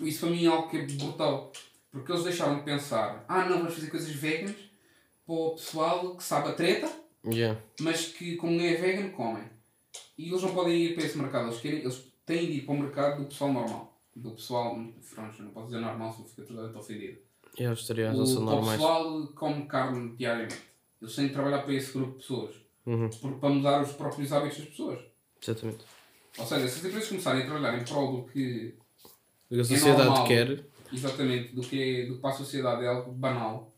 Isso 0.00 0.20
para 0.20 0.30
mim 0.30 0.46
é 0.46 0.48
algo 0.48 0.70
que 0.70 0.78
é 0.78 0.86
brutal. 0.86 1.52
Porque 1.90 2.10
eles 2.10 2.24
deixaram 2.24 2.56
de 2.56 2.62
pensar: 2.62 3.22
ah, 3.28 3.44
não, 3.44 3.58
vamos 3.58 3.74
fazer 3.74 3.90
coisas 3.90 4.10
veganas 4.10 4.56
para 5.26 5.34
o 5.34 5.50
pessoal 5.50 6.16
que 6.16 6.24
sabe 6.24 6.48
a 6.48 6.52
treta, 6.54 6.90
Yeah. 7.26 7.58
mas 7.80 8.08
que, 8.08 8.36
como 8.36 8.60
é 8.60 8.74
vegan, 8.74 9.10
comem. 9.10 9.44
E 10.18 10.28
eles 10.28 10.42
não 10.42 10.54
podem 10.54 10.76
ir 10.76 10.94
para 10.94 11.04
esse 11.04 11.16
mercado, 11.16 11.48
eles, 11.48 11.60
querem, 11.60 11.80
eles 11.80 12.12
têm 12.26 12.46
de 12.46 12.52
ir 12.58 12.60
para 12.66 12.74
o 12.74 12.78
mercado 12.78 13.22
do 13.22 13.28
pessoal 13.28 13.52
normal. 13.52 13.98
Do 14.14 14.30
pessoal, 14.32 14.76
pronto, 15.14 15.42
não 15.42 15.50
posso 15.50 15.66
dizer 15.66 15.80
normal, 15.80 16.12
senão 16.12 16.28
fica 16.28 16.42
toda 16.42 16.78
ofendido. 16.78 17.18
Yeah, 17.58 17.72
os 17.72 17.88
O, 17.88 18.44
o 18.44 18.70
pessoal 18.70 19.26
come 19.28 19.66
carne 19.66 20.16
diariamente. 20.16 20.60
Eles 21.00 21.14
têm 21.14 21.28
de 21.28 21.32
trabalhar 21.32 21.62
para 21.62 21.72
esse 21.74 21.92
grupo 21.92 22.12
de 22.12 22.18
pessoas. 22.18 22.63
Uhum. 22.86 23.08
Para 23.40 23.48
mudar 23.48 23.82
os 23.82 23.92
próprios 23.92 24.32
hábitos 24.32 24.58
das 24.58 24.68
pessoas. 24.68 25.00
Exatamente. 25.42 25.84
Ou 26.38 26.46
seja, 26.46 26.68
se 26.68 26.78
as 26.80 26.84
empresas 26.84 27.08
começarem 27.08 27.42
a 27.42 27.46
trabalhar 27.46 27.78
em 27.78 27.84
prol 27.84 28.12
do 28.22 28.28
que, 28.32 28.74
a 29.52 29.64
sociedade 29.64 30.04
normal. 30.08 30.26
quer. 30.26 30.64
exatamente, 30.92 31.54
do 31.54 31.62
que, 31.62 31.80
é- 31.82 32.06
do 32.06 32.14
que 32.16 32.20
para 32.20 32.30
a 32.30 32.36
sociedade 32.36 32.84
é 32.84 32.88
algo 32.88 33.12
banal, 33.12 33.72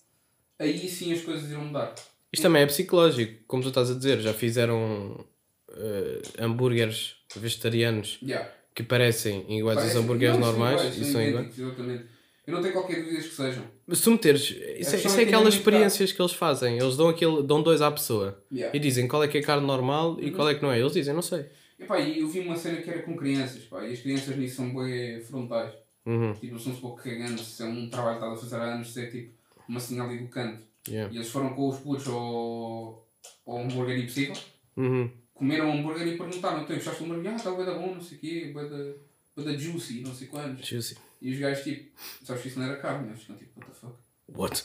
aí 0.58 0.88
sim 0.88 1.12
as 1.12 1.20
coisas 1.22 1.50
irão 1.50 1.64
mudar. 1.66 1.94
Isto 2.32 2.42
também 2.42 2.62
é 2.62 2.66
psicológico, 2.66 3.44
como 3.46 3.62
tu 3.62 3.68
estás 3.68 3.90
a 3.90 3.94
dizer. 3.94 4.20
Já 4.20 4.34
fizeram 4.34 5.24
eh, 5.72 6.22
hambúrgueres 6.38 7.16
vegetarianos 7.36 8.18
Yeah. 8.22 8.50
que 8.74 8.82
parecem 8.82 9.44
iguais 9.58 9.78
aos 9.78 9.94
hambúrgueres 9.94 10.38
normais 10.38 10.80
iguais, 10.80 10.98
e 10.98 11.12
são 11.12 11.22
iguais. 11.22 11.58
Exatamente. 11.58 12.06
Eu 12.46 12.54
não 12.54 12.62
tenho 12.62 12.72
qualquer 12.74 13.02
dúvida 13.02 13.20
que 13.20 13.28
sejam. 13.28 13.64
Mas 13.86 13.98
se 13.98 14.04
tu 14.04 14.10
meteres, 14.12 14.42
isso 14.42 14.56
é, 14.56 14.78
isso 14.78 14.94
é 14.94 15.12
é 15.12 15.14
que 15.16 15.22
aquelas 15.22 15.54
experiências 15.54 16.12
que 16.12 16.22
eles 16.22 16.32
fazem. 16.32 16.78
Eles 16.78 16.96
dão, 16.96 17.08
aquele, 17.08 17.42
dão 17.42 17.60
dois 17.62 17.82
à 17.82 17.90
pessoa 17.90 18.40
Yeah. 18.52 18.76
e 18.76 18.80
dizem 18.80 19.08
qual 19.08 19.22
é 19.24 19.28
que 19.28 19.38
é 19.38 19.42
carne 19.42 19.66
normal 19.66 20.16
e 20.20 20.30
qual 20.30 20.48
é 20.48 20.54
que 20.54 20.62
não 20.62 20.70
é. 20.70 20.78
Eles 20.78 20.92
dizem, 20.92 21.12
não 21.12 21.22
sei. 21.22 21.46
E 21.78 22.20
eu 22.20 22.28
vi 22.28 22.40
uma 22.40 22.56
cena 22.56 22.80
que 22.80 22.88
era 22.88 23.02
com 23.02 23.16
crianças, 23.16 23.64
pá, 23.64 23.84
e 23.84 23.92
as 23.92 24.00
crianças 24.00 24.36
nisso 24.36 24.56
são 24.56 24.74
bem 24.74 25.20
frontais. 25.20 25.72
Uhum. 26.06 26.32
Tipo, 26.34 26.46
eles 26.54 26.62
são 26.62 26.72
um 26.72 26.76
pouco 26.76 27.02
cagantes, 27.02 27.44
se 27.46 27.62
é 27.62 27.66
um 27.66 27.90
trabalho 27.90 28.18
que 28.18 28.24
estás 28.24 28.38
a 28.38 28.42
fazer 28.42 28.56
há 28.56 28.74
anos, 28.74 28.92
se 28.94 29.02
é 29.02 29.06
tipo 29.06 29.34
uma 29.68 29.80
sinal 29.80 30.08
do 30.08 30.28
canto. 30.28 30.62
Yeah. 30.88 31.12
E 31.12 31.16
eles 31.16 31.28
foram 31.28 31.52
com 31.52 31.68
os 31.68 31.78
putos 31.80 32.06
ao, 32.06 33.04
ao 33.44 33.58
hambúrguer 33.58 33.98
impossível, 33.98 34.36
Uhum. 34.76 35.10
comeram 35.34 35.68
o 35.68 35.72
hambúrguer 35.72 36.06
e 36.06 36.16
perguntaram, 36.16 36.62
então 36.62 36.76
gostaste 36.76 37.02
do 37.02 37.10
hambúrguer? 37.10 37.32
Ah, 37.32 37.36
está 37.36 37.50
bué 37.50 37.64
da 37.64 37.74
bom, 37.74 37.94
não 37.94 38.00
sei 38.00 38.18
o 38.18 38.20
quê, 38.20 38.50
bué 38.54 38.64
da 39.44 39.56
juicy, 39.58 40.00
não 40.02 40.14
sei 40.14 40.28
quantos. 40.28 40.66
Juicy. 40.66 40.96
E 41.26 41.32
os 41.32 41.38
gajos 41.40 41.64
tipo, 41.64 41.90
sabes 42.24 42.42
que 42.42 42.48
isso 42.48 42.58
não 42.60 42.66
era 42.66 42.76
carne, 42.76 43.08
eles 43.08 43.20
ficam 43.20 43.36
tipo, 43.36 43.58
what 43.58 43.72
the 43.72 43.78
fuck. 43.80 43.94
What? 44.28 44.64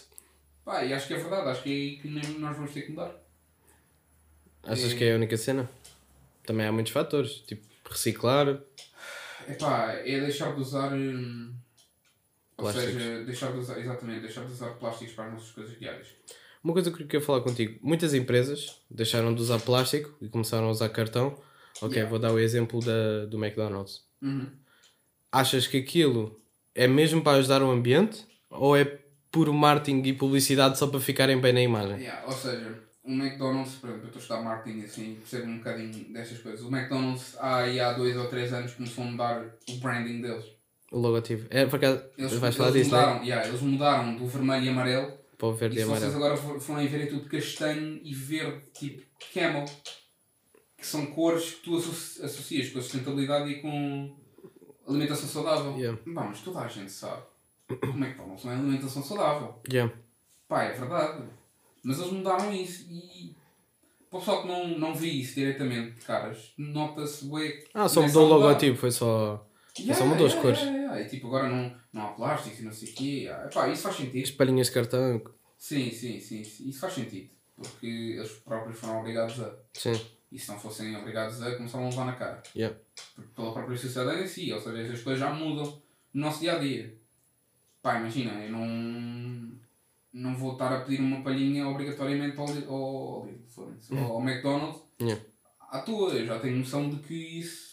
Pá, 0.64 0.84
e 0.86 0.94
acho 0.94 1.08
que 1.08 1.14
é 1.16 1.18
verdade, 1.18 1.50
acho 1.50 1.64
que 1.64 1.70
é 1.70 1.74
aí 1.74 1.98
que 2.00 2.08
nós 2.40 2.56
vamos 2.56 2.72
ter 2.72 2.84
que 2.84 2.92
mudar. 2.92 3.16
Achas 4.64 4.92
É. 4.94 4.96
que 4.96 5.04
é 5.04 5.14
a 5.14 5.16
única 5.16 5.38
cena? 5.38 5.70
Também 6.46 6.66
há 6.68 6.72
muitos 6.72 6.92
fatores. 6.92 7.38
Tipo, 7.48 7.66
reciclar. 7.90 8.62
Epá, 9.48 9.94
é 9.94 10.20
deixar 10.20 10.54
de 10.54 10.62
usar. 10.62 10.94
hum, 10.94 11.54
ou 12.58 12.72
seja, 12.72 13.24
deixar 13.26 13.52
de 13.52 13.58
usar, 13.58 13.80
exatamente, 13.80 14.22
deixar 14.22 14.46
de 14.46 14.52
usar 14.52 14.70
plásticos 14.76 15.16
para 15.16 15.26
as 15.26 15.34
nossas 15.34 15.52
coisas 15.52 15.80
diárias. 15.80 16.08
Uma 16.64 16.74
coisa 16.74 16.92
que 16.92 17.02
eu 17.02 17.08
queria 17.08 17.26
falar 17.26 17.42
contigo. 17.42 17.80
Muitas 17.82 18.14
empresas 18.14 18.80
deixaram 18.90 19.34
de 19.34 19.42
usar 19.42 19.60
plástico 19.60 20.16
e 20.22 20.30
começaram 20.30 20.68
a 20.68 20.72
usar 20.72 20.90
cartão. 20.90 21.42
Ok, 21.82 21.96
Yeah. 21.96 22.08
vou 22.10 22.20
dar 22.20 22.32
o 22.32 22.38
exemplo 22.38 22.80
da, 22.82 23.26
do 23.26 23.44
McDonald's. 23.44 24.06
Uhum. 24.22 24.52
Achas 25.32 25.66
que 25.66 25.78
aquilo 25.78 26.40
é 26.76 26.88
mesmo 26.88 27.22
para 27.22 27.38
ajudar 27.38 27.62
o 27.64 27.72
ambiente? 27.72 28.26
Ou 28.50 28.76
é 28.76 29.00
puro 29.32 29.54
marketing 29.54 30.02
e 30.08 30.14
publicidade 30.14 30.78
só 30.78 30.88
para 30.88 31.00
ficarem 31.00 31.40
bem 31.40 31.54
na 31.54 31.62
imagem? 31.62 31.98
Yeah, 32.00 32.26
ou 32.26 32.32
seja, 32.34 32.80
o 33.04 33.12
McDonald's, 33.12 33.76
por 33.76 33.90
exemplo, 33.90 34.06
eu 34.06 34.08
estou 34.08 34.20
a 34.20 34.24
estudar 34.24 34.42
marketing 34.42 34.84
assim, 34.84 35.16
percebo 35.16 35.46
um 35.52 35.58
bocadinho 35.58 36.14
destas 36.14 36.40
coisas. 36.40 36.62
O 36.62 36.68
McDonald's 36.76 37.36
há, 37.40 37.58
aí 37.60 37.80
há 37.80 37.94
dois 37.94 38.16
ou 38.18 38.28
três 38.28 38.52
anos 38.54 38.74
começou 38.74 39.04
a 39.04 39.08
mudar 39.08 39.46
o 39.70 39.74
branding 39.78 40.22
deles. 40.22 40.46
O 40.92 41.00
logotipo. 41.00 41.46
É, 41.50 41.66
por 41.66 41.78
acaso, 41.78 42.04
Eles, 42.18 42.34
vais 42.34 42.54
falar 42.56 42.70
eles 42.72 42.84
disso, 42.84 42.96
é? 42.96 43.00
mudaram, 43.00 43.24
yeah, 43.24 43.48
eles 43.48 43.62
mudaram 43.62 44.16
do 44.18 44.28
vermelho 44.28 44.66
e 44.66 44.70
amarelo 44.70 45.14
Para 45.38 45.48
o 45.48 45.54
verde 45.54 45.78
e 45.78 45.80
e 45.80 45.84
se 45.84 45.88
vocês 45.90 46.04
amarelo. 46.14 46.26
agora 46.26 46.38
for- 46.38 46.60
forem 46.60 46.88
ver 46.88 47.02
é 47.04 47.06
tudo 47.06 47.30
castanho 47.30 48.02
e 48.04 48.14
verde, 48.14 48.62
tipo 48.78 49.02
camel, 49.34 49.64
que 50.78 50.86
são 50.86 51.06
cores 51.08 51.52
que 51.52 51.62
tu 51.64 51.78
asso- 51.78 52.26
associas 52.26 52.70
com 52.70 52.80
a 52.80 52.82
sustentabilidade 52.82 53.50
e 53.50 53.62
com 53.62 54.18
alimentação 54.92 55.28
saudável. 55.28 55.78
Yeah. 55.78 56.00
Bah, 56.08 56.26
mas 56.26 56.42
toda 56.42 56.60
a 56.60 56.68
gente 56.68 56.92
sabe 56.92 57.22
como 57.80 58.04
é 58.04 58.12
que 58.12 58.18
falam, 58.18 58.38
não 58.44 58.52
é 58.52 58.56
alimentação 58.56 59.04
saudável. 59.04 59.56
Yeah. 59.72 59.94
Pá, 60.48 60.64
é 60.64 60.74
verdade. 60.74 61.24
Mas 61.84 62.00
eles 62.00 62.12
mudaram 62.12 62.54
isso 62.54 62.86
e 62.92 63.36
para 64.10 64.18
o 64.18 64.20
pessoal 64.20 64.42
que 64.42 64.48
não, 64.50 64.68
não 64.78 64.94
vê 64.94 65.08
isso 65.08 65.36
diretamente, 65.36 66.06
caras, 66.06 66.54
nota-se 66.58 67.26
bué 67.26 67.64
Ah, 67.74 67.88
só 67.88 68.02
mudou 68.02 68.26
o 68.26 68.30
logotipo, 68.30 68.78
foi 68.78 68.92
só. 68.92 69.48
só 69.96 70.06
mudou 70.06 70.28
as 70.28 70.36
cores. 70.36 70.60
Yeah, 70.60 70.78
yeah. 70.78 71.02
E 71.02 71.08
tipo, 71.10 71.28
agora 71.28 71.48
não, 71.50 71.74
não 71.94 72.02
há 72.08 72.08
plástico 72.10 72.62
e 72.62 72.66
não 72.66 72.74
sei 72.74 72.90
o 72.90 72.94
quê. 72.94 73.30
Ah, 73.32 73.50
Pá, 73.54 73.70
isso 73.70 73.84
faz 73.84 73.96
sentido. 73.96 74.24
As 74.24 74.32
palhinhas 74.32 74.68
de 74.68 74.74
cartão. 74.74 75.22
Sim, 75.58 75.90
sim, 75.92 76.20
sim, 76.20 76.44
sim. 76.44 76.70
Isso 76.70 76.80
faz 76.82 76.94
sentido. 76.94 77.30
Porque 77.56 77.86
eles 77.88 78.32
próprios 78.40 78.78
foram 78.80 79.00
obrigados 79.00 79.40
a. 79.40 79.56
Sim. 79.74 79.94
E 80.32 80.40
se 80.40 80.50
não 80.50 80.58
fossem 80.60 80.96
obrigados 80.96 81.42
a, 81.42 81.56
começaram 81.56 81.86
a 81.86 81.90
levar 81.90 82.06
na 82.06 82.14
cara. 82.14 82.42
Yeah. 82.56 82.78
Porque 83.16 83.30
pela 83.36 83.54
própria 83.54 83.78
sociedade 83.78 84.24
em 84.24 84.28
si. 84.28 84.52
Ou 84.54 84.60
seja, 84.60 84.82
essas 84.82 85.02
coisas 85.04 85.20
já 85.20 85.34
mudam 85.34 85.82
no 86.14 86.22
nosso 86.22 86.40
dia 86.40 86.56
a 86.56 86.60
dia. 86.60 86.98
Pá, 87.82 88.00
imagina, 88.00 88.32
eu 88.46 88.52
não. 88.52 89.52
não 90.14 90.36
vou 90.36 90.54
estar 90.54 90.72
a 90.74 90.82
pedir 90.82 91.02
uma 91.02 91.22
palhinha 91.22 91.68
obrigatoriamente 91.68 92.38
ao, 92.38 92.46
ao, 92.48 93.26
Lidl, 93.26 93.44
foda-se, 93.48 93.98
ao, 93.98 94.14
ao 94.14 94.22
McDonald's 94.22 94.82
Yeah. 95.02 95.22
à 95.70 95.80
toa. 95.80 96.14
Eu 96.14 96.26
já 96.28 96.40
tenho 96.40 96.58
noção 96.58 96.90
de 96.90 96.98
que 96.98 97.14
isso 97.14 97.72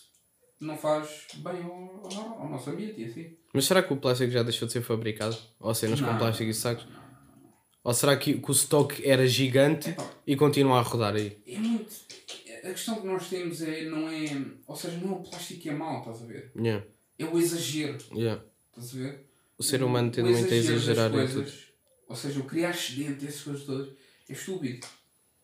não 0.61 0.77
faz 0.77 1.27
bem 1.37 1.63
ao, 1.63 2.11
ao, 2.13 2.41
ao 2.41 2.49
nosso 2.49 2.71
ambiente 2.71 3.01
e 3.03 3.05
assim. 3.05 3.37
Mas 3.55 3.67
será 3.67 3.83
que 3.83 3.93
o 3.93 3.97
plástico 3.99 4.31
já 4.33 4.43
deixou 4.43 4.67
de 4.67 4.73
ser 4.73 4.83
fabricado? 4.83 5.37
Ou 5.61 5.75
cenas 5.75 6.01
com 6.01 6.07
Não. 6.07 6.19
plástico 6.19 6.51
e 6.51 6.55
sacos? 6.55 6.87
Ou 7.85 7.95
será 7.95 8.17
que, 8.17 8.35
que 8.41 8.51
o 8.51 8.53
estoque 8.53 9.09
era 9.09 9.27
gigante 9.27 9.91
Epá, 9.91 10.05
e 10.27 10.37
continua 10.37 10.79
a 10.79 10.83
rodar 10.83 11.15
aí? 11.15 11.39
é 11.47 11.59
muito. 11.59 11.95
A 12.65 12.71
questão 12.71 13.01
que 13.01 13.07
nós 13.07 13.29
temos 13.29 13.63
é, 13.63 13.85
não 13.85 14.09
é. 14.09 14.25
Ou 14.67 14.77
seja, 14.77 14.97
não 14.99 15.13
é 15.15 15.17
o 15.17 15.23
plástico 15.23 15.61
que 15.61 15.69
é 15.69 15.73
mau, 15.75 16.01
estás 16.01 16.23
a 16.23 16.27
ver? 16.27 16.53
Yeah. 16.57 16.85
É 17.19 17.25
o 17.25 17.39
exagero, 17.39 17.99
Yeah. 18.15 18.43
estás 18.71 18.95
a 18.95 18.99
ver? 18.99 19.27
O 19.57 19.63
ser 19.63 19.83
humano 19.83 20.11
tende 20.11 20.31
muito 20.31 20.53
a 20.53 20.57
exagerar 20.57 21.11
em 21.13 21.27
tudo. 21.27 21.35
coisas, 21.43 21.73
Ou 22.09 22.17
seja, 22.17 22.41
o 22.41 22.45
criar 22.45 22.71
excedente, 22.71 23.27
essas 23.27 23.43
coisas 23.43 23.65
todas, 23.65 23.89
é 24.29 24.33
estúpido. 24.33 24.87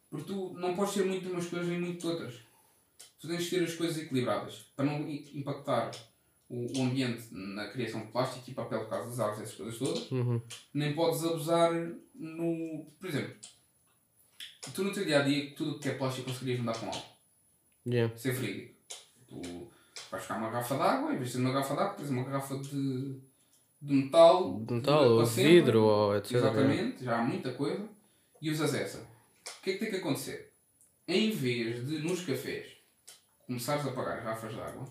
Porque 0.09 0.27
tu 0.33 0.55
não 0.55 0.77
podes 0.77 0.95
ter 0.95 1.05
muito 1.05 1.25
de 1.27 1.33
umas 1.33 1.47
coisas 1.47 1.69
e 1.69 1.73
muito 1.79 2.01
de 2.01 2.07
outras. 2.07 2.35
Tu 3.21 3.27
tens 3.27 3.43
de 3.45 3.51
ter 3.51 3.65
as 3.65 3.75
coisas 3.75 3.99
equilibradas 3.99 4.67
para 4.77 4.85
não 4.85 5.09
impactar 5.09 5.91
o, 6.49 6.79
o 6.79 6.83
ambiente 6.85 7.25
na 7.33 7.69
criação 7.69 8.03
de 8.03 8.13
plástico 8.13 8.49
e 8.49 8.55
papel 8.55 8.81
por 8.81 8.91
causa 8.91 9.09
das 9.09 9.19
árvores, 9.19 9.43
essas 9.43 9.57
coisas 9.57 9.79
todas. 9.79 10.11
Uhum. 10.13 10.41
Nem 10.73 10.95
podes 10.95 11.25
abusar 11.25 11.73
no. 12.15 12.87
Por 13.01 13.09
exemplo, 13.09 13.35
tu 14.73 14.85
no 14.85 14.93
teu 14.93 15.05
dia 15.05 15.21
a 15.21 15.23
dia, 15.23 15.55
tudo 15.55 15.73
o 15.73 15.79
que 15.79 15.89
é 15.89 15.95
plástico 15.95 16.27
conseguirias 16.29 16.61
mudar 16.61 16.79
com 16.79 16.87
álcool. 16.87 17.15
Yeah. 17.87 18.17
Ser 18.17 18.35
frígico. 18.35 18.75
Tu 19.29 19.41
vais 20.11 20.23
buscar 20.23 20.39
uma 20.39 20.51
garrafa 20.51 20.75
de 20.77 20.83
água, 20.83 21.13
em 21.13 21.17
vez 21.19 21.29
de 21.29 21.37
ter 21.37 21.43
uma 21.43 21.53
garrafa 21.53 21.75
de 21.75 21.81
água, 21.81 21.95
tens 21.95 22.11
uma 22.11 22.25
garrafa 22.25 22.59
de, 22.59 23.21
de 23.83 23.95
metal. 23.95 24.61
De 24.61 24.75
metal, 24.75 25.05
ou 25.11 25.27
sempre. 25.27 25.53
vidro, 25.53 25.83
ou 25.85 26.17
etc. 26.17 26.33
Exatamente, 26.33 27.05
já 27.05 27.19
há 27.19 27.23
muita 27.23 27.53
coisa. 27.53 27.89
E 28.41 28.51
usas 28.51 28.75
essa. 28.75 28.99
O 28.99 29.63
que 29.63 29.71
é 29.71 29.73
que 29.75 29.79
tem 29.81 29.91
que 29.91 29.97
acontecer? 29.97 30.53
Em 31.07 31.31
vez 31.31 31.87
de 31.87 31.99
nos 31.99 32.25
cafés 32.25 32.73
começares 33.47 33.87
a 33.87 33.93
pagar 33.93 34.17
garrafas 34.17 34.55
de 34.55 34.61
água, 34.61 34.87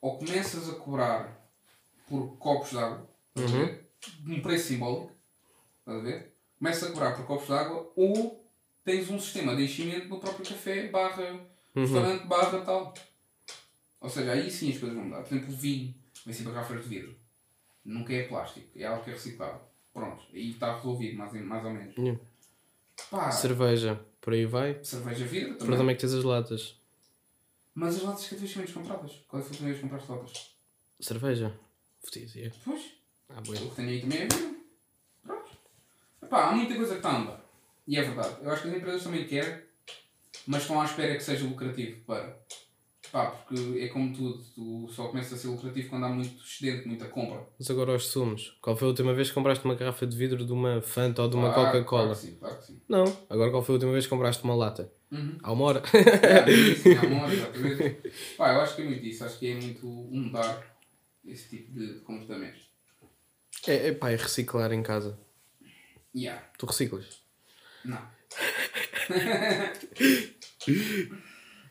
ou 0.00 0.18
começas 0.18 0.68
a 0.70 0.74
cobrar 0.76 1.50
por 2.08 2.38
copos 2.38 2.70
de 2.70 2.78
água, 2.78 3.08
Uhum. 3.38 3.78
De 4.24 4.32
um 4.32 4.42
preço 4.42 4.68
simbólico, 4.68 5.12
estás 5.80 5.98
a 5.98 6.02
ver? 6.02 6.37
Começas 6.58 6.88
a 6.88 6.92
cobrar 6.92 7.12
por 7.14 7.26
copos 7.26 7.46
de 7.46 7.52
água, 7.52 7.92
ou 7.96 8.44
tens 8.84 9.08
um 9.10 9.18
sistema 9.18 9.54
de 9.54 9.64
enchimento 9.64 10.08
no 10.08 10.18
próprio 10.18 10.44
café, 10.46 10.88
barra 10.88 11.32
Uhum. 11.74 11.82
restaurante, 11.84 12.26
barra 12.26 12.60
tal. 12.62 12.94
Ou 14.00 14.08
seja, 14.08 14.32
aí 14.32 14.50
sim 14.50 14.70
as 14.72 14.78
coisas 14.78 14.96
vão 14.96 15.04
mudar. 15.06 15.22
Por 15.22 15.34
exemplo, 15.36 15.52
o 15.54 15.56
vinho, 15.56 15.94
vem 16.24 16.34
sempre 16.34 16.52
garrafas 16.52 16.82
de 16.82 16.88
vidro. 16.88 17.14
Nunca 17.84 18.12
é 18.12 18.22
plástico, 18.24 18.66
é 18.76 18.84
algo 18.84 19.04
que 19.04 19.10
é 19.10 19.12
reciclável. 19.14 19.60
Pronto, 19.92 20.24
aí 20.32 20.50
está 20.50 20.76
resolvido, 20.76 21.16
mais, 21.16 21.32
mais 21.32 21.64
ou 21.64 21.70
menos. 21.72 21.96
Yeah. 21.96 22.20
Pá, 23.10 23.30
Cerveja, 23.30 24.00
por 24.20 24.32
aí 24.32 24.44
vai. 24.46 24.82
cerveja 24.84 25.24
vidro 25.24 25.50
O 25.50 25.54
também. 25.54 25.66
problema 25.66 25.92
é 25.92 25.94
que 25.94 26.00
tens 26.00 26.12
as 26.14 26.24
latas. 26.24 26.76
Mas 27.74 27.96
as 27.96 28.02
latas 28.02 28.26
que 28.26 28.34
tu 28.36 28.58
menos 28.58 28.72
compradas. 28.72 29.12
Qual 29.28 29.40
foi 29.42 29.48
a 29.50 29.52
última 29.52 29.68
vez 29.68 29.76
que 29.76 29.82
compraste 29.82 30.10
latas? 30.10 30.56
Cerveja. 31.00 31.58
Futia. 32.04 32.52
Pois, 32.64 32.82
Ah, 33.28 33.38
o 33.38 33.42
bueno. 33.42 33.70
que 33.70 33.76
tenho 33.76 33.88
aí 33.88 34.00
também 34.00 34.18
é 34.18 34.22
vidro. 34.22 34.57
Epá, 36.28 36.50
há 36.50 36.52
muita 36.52 36.74
coisa 36.74 36.92
que 36.92 36.98
está 36.98 37.10
a. 37.10 37.40
E 37.86 37.96
é 37.96 38.02
verdade. 38.02 38.36
Eu 38.42 38.50
acho 38.50 38.62
que 38.62 38.68
as 38.68 38.74
empresas 38.76 39.02
também 39.02 39.26
querem, 39.26 39.62
mas 40.46 40.60
estão 40.60 40.78
à 40.78 40.84
espera 40.84 41.14
que 41.14 41.22
seja 41.22 41.46
lucrativo 41.46 42.04
para. 42.04 42.38
Pá, 43.10 43.30
porque 43.30 43.80
é 43.80 43.88
como 43.88 44.14
tudo, 44.14 44.44
tu 44.54 44.86
só 44.92 45.08
começa 45.08 45.34
a 45.34 45.38
ser 45.38 45.48
lucrativo 45.48 45.88
quando 45.88 46.04
há 46.04 46.10
muito 46.10 46.44
excedente, 46.44 46.86
muita 46.86 47.06
compra. 47.06 47.48
Mas 47.58 47.70
agora 47.70 47.92
aos 47.92 48.08
sumos. 48.08 48.58
Qual 48.60 48.76
foi 48.76 48.84
a 48.84 48.90
última 48.90 49.14
vez 49.14 49.28
que 49.28 49.34
compraste 49.34 49.64
uma 49.64 49.74
garrafa 49.74 50.06
de 50.06 50.14
vidro 50.14 50.44
de 50.44 50.52
uma 50.52 50.82
Fanta 50.82 51.22
ou 51.22 51.30
de 51.30 51.36
uma 51.36 51.50
Claro, 51.50 51.72
Coca-Cola? 51.72 52.02
Claro 52.08 52.20
que 52.20 52.26
sim, 52.26 52.36
claro 52.36 52.58
que 52.58 52.64
sim. 52.66 52.82
Não. 52.86 53.04
Agora 53.30 53.50
qual 53.50 53.62
foi 53.62 53.72
a 53.72 53.76
última 53.76 53.92
vez 53.92 54.04
que 54.04 54.10
compraste 54.10 54.44
uma 54.44 54.54
lata? 54.54 54.92
Uhum. 55.10 55.38
Há 55.42 55.52
uma 55.52 55.64
hora. 55.64 55.82
É, 55.94 56.50
isso, 56.52 56.88
há 56.90 57.06
uma 57.06 57.22
hora, 57.22 57.32
exatamente. 57.32 58.12
Pá, 58.36 58.52
eu 58.52 58.60
acho 58.60 58.76
que 58.76 58.82
é 58.82 58.84
muito 58.84 59.06
isso. 59.06 59.24
Acho 59.24 59.38
que 59.38 59.50
é 59.50 59.54
muito 59.54 59.86
mudar 59.86 60.76
esse 61.24 61.48
tipo 61.48 61.72
de 61.72 62.00
comportamentos. 62.00 62.68
é, 63.66 63.88
é 63.88 63.92
pá, 63.92 64.10
é 64.10 64.16
reciclar 64.16 64.70
em 64.74 64.82
casa. 64.82 65.18
Yeah. 66.18 66.42
Tu 66.58 66.66
reciclas? 66.66 67.20
Não. 67.84 67.98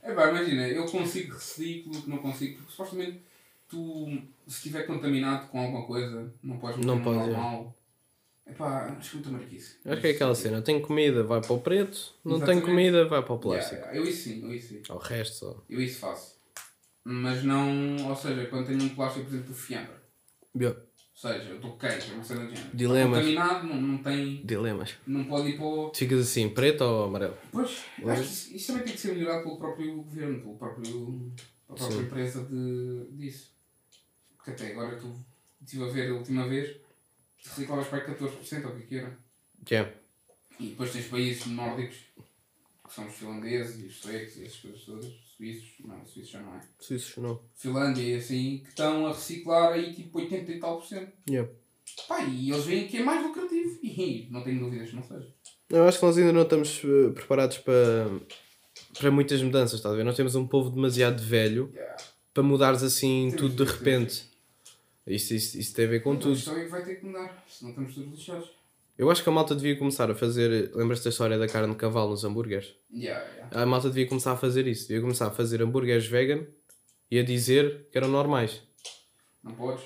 é 0.03 0.13
pá, 0.13 0.29
imagina, 0.29 0.67
eu 0.67 0.85
consigo 0.85 1.33
reciclo, 1.33 2.03
não 2.07 2.17
consigo, 2.19 2.57
porque 2.57 2.71
supostamente 2.71 3.21
tu, 3.67 4.07
se 4.47 4.55
estiver 4.57 4.83
contaminado 4.83 5.47
com 5.49 5.59
alguma 5.59 5.85
coisa, 5.85 6.33
não 6.41 6.57
podes 6.57 6.77
meter 6.77 6.87
Não 6.87 6.95
no 6.97 7.03
podes, 7.03 7.21
é. 7.21 7.25
normal. 7.31 7.75
É 8.45 8.53
pá, 8.53 8.97
muita 9.13 9.29
marquice. 9.29 9.77
Acho 9.85 9.99
que 10.01 10.07
é 10.07 10.11
aquela 10.11 10.33
cena. 10.33 10.61
Tem 10.61 10.81
comida, 10.81 11.21
vai 11.23 11.41
para 11.41 11.51
o 11.53 11.59
preto. 11.59 12.13
Não 12.23 12.37
Exatamente. 12.37 12.65
comida, 12.65 13.05
vai 13.05 13.21
para 13.21 13.33
o 13.33 13.35
Yeah, 13.37 13.41
plástico. 13.67 13.81
yeah, 13.81 13.97
eu 13.97 14.05
isso 14.07 14.23
sim, 14.23 14.41
eu 14.43 14.53
isso 14.53 14.69
sim. 14.69 14.81
Ao 14.87 14.97
resto 14.97 15.35
só. 15.35 15.63
Eu 15.69 15.81
isso 15.81 15.99
faço. 15.99 16.37
Mas 17.03 17.43
não, 17.43 18.07
ou 18.07 18.15
seja, 18.15 18.45
quando 18.45 18.67
tenho 18.67 18.81
um 18.83 18.89
plástico, 18.95 19.25
por 19.25 19.33
exemplo, 19.33 19.49
do 19.49 19.53
fiambre. 19.53 19.95
Yeah. 20.57 20.79
Ou 21.23 21.31
seja, 21.31 21.49
eu 21.49 21.55
estou 21.55 21.75
queijo, 21.77 22.13
do 22.13 22.23
género. 22.23 22.53
Está 22.53 22.69
Dilemas. 22.75 23.17
Contaminado, 23.17 23.67
não, 23.67 23.81
não 23.81 23.97
tem. 23.97 24.45
Dilemas. 24.45 24.93
Não 25.07 25.23
pode 25.23 25.49
ir 25.49 25.57
para 25.57 25.65
o. 25.65 25.89
Tu 25.89 25.97
ficas 25.97 26.19
assim, 26.19 26.47
preto 26.49 26.81
ou 26.83 27.05
amarelo? 27.05 27.35
Pois, 27.51 27.85
acho 28.05 28.49
que 28.49 28.55
isso, 28.55 28.67
também 28.67 28.83
tem 28.83 28.93
que 28.93 28.99
ser 28.99 29.15
melhorado 29.15 29.41
pelo 29.41 29.57
próprio 29.57 29.95
governo, 29.95 30.41
pelo 30.41 30.55
próprio, 30.57 31.33
pela 31.65 31.75
própria 31.75 31.97
Sim. 31.97 32.03
empresa 32.03 32.45
de, 32.45 33.07
disso. 33.13 33.51
Porque 34.35 34.51
até 34.51 34.71
agora 34.71 34.95
tu 34.95 35.11
estive 35.59 35.85
a 35.85 35.87
ver 35.87 36.11
a 36.11 36.13
última 36.13 36.47
vez, 36.47 36.77
reciclavas 37.43 37.87
para 37.87 37.97
aí 37.97 38.15
14% 38.15 38.65
ou 38.65 38.71
o 38.71 38.75
que 38.75 38.83
é 38.83 38.85
que 38.85 38.95
era. 38.97 39.19
Yeah. 39.71 39.93
E 40.59 40.67
depois 40.67 40.91
tens 40.91 41.07
países 41.07 41.47
nórdicos, 41.47 41.97
que 42.87 42.93
são 42.93 43.07
os 43.07 43.15
finlandeses 43.15 43.81
e 43.81 43.87
os 43.87 43.95
suecos 43.95 44.37
e 44.37 44.45
essas 44.45 44.59
coisas 44.59 44.81
todas, 44.81 45.26
suíços, 45.37 45.69
não, 45.85 46.05
suíços 46.05 46.31
já 46.31 46.41
não 46.41 46.55
é. 46.55 46.61
Suíços 46.79 47.17
não. 47.17 47.39
Finlândia 47.55 48.01
e 48.01 48.15
assim, 48.15 48.59
que 48.63 48.69
estão 48.69 49.05
a 49.05 49.09
reciclar 49.13 49.73
aí 49.73 49.93
tipo 49.93 50.17
80 50.17 50.51
e 50.51 50.59
tal 50.59 50.77
por 50.77 50.87
cento. 50.87 51.11
Yeah. 51.29 51.49
Pá, 52.07 52.23
e 52.23 52.51
eles 52.51 52.65
veem 52.65 52.87
que 52.87 52.97
é 52.97 53.03
mais 53.03 53.23
lucrativo. 53.25 53.79
E 53.83 54.27
não 54.31 54.41
tenho 54.41 54.59
dúvidas 54.59 54.89
que 54.89 54.95
não 54.95 55.03
seja. 55.03 55.27
Eu 55.69 55.87
acho 55.87 55.99
que 55.99 56.05
nós 56.05 56.17
ainda 56.17 56.33
não 56.33 56.41
estamos 56.43 56.81
eh, 56.83 57.09
preparados 57.13 57.57
para, 57.59 58.07
para 58.97 59.11
muitas 59.11 59.41
mudanças, 59.41 59.79
estás 59.79 59.93
a 59.93 59.97
ver? 59.97 60.03
Nós 60.03 60.15
temos 60.15 60.35
um 60.35 60.47
povo 60.47 60.69
demasiado 60.69 61.21
velho 61.21 61.69
Yeah. 61.73 62.03
para 62.33 62.43
mudares 62.43 62.83
assim 62.83 63.31
Temos, 63.31 63.41
tudo 63.41 63.65
de 63.65 63.71
repente. 63.71 64.23
Isso, 65.05 65.33
isso, 65.33 65.57
isso 65.57 65.73
tem 65.73 65.85
a 65.85 65.89
ver 65.89 66.03
com 66.03 66.15
tudo. 66.17 66.35
Isto 66.35 66.51
é 66.51 66.63
que 66.63 66.69
vai 66.69 66.83
ter 66.83 66.95
que 66.95 67.05
mudar, 67.05 67.45
senão 67.49 67.71
estamos 67.71 67.95
todos 67.95 68.09
lixados. 68.11 68.49
Eu 68.97 69.11
acho 69.11 69.21
que 69.23 69.29
a 69.29 69.31
malta 69.31 69.55
devia 69.55 69.77
começar 69.77 70.09
a 70.09 70.15
fazer. 70.15 70.71
Lembras-te 70.75 71.03
da 71.03 71.09
história 71.11 71.37
da 71.37 71.47
carne 71.47 71.71
de 71.71 71.77
cavalo 71.77 72.11
nos 72.11 72.23
hambúrgueres? 72.23 72.73
Yeah, 72.91 73.23
yeah. 73.33 73.61
A 73.61 73.65
malta 73.65 73.89
devia 73.89 74.07
começar 74.07 74.31
a 74.31 74.37
fazer 74.37 74.65
isso. 74.67 74.87
Devia 74.87 75.01
começar 75.01 75.27
a 75.27 75.31
fazer 75.31 75.61
hambúrgueres 75.61 76.07
vegan 76.07 76.45
e 77.11 77.19
a 77.19 77.23
dizer 77.23 77.87
que 77.91 77.97
eram 77.97 78.07
normais. 78.07 78.61
Não 79.43 79.53
podes. 79.53 79.83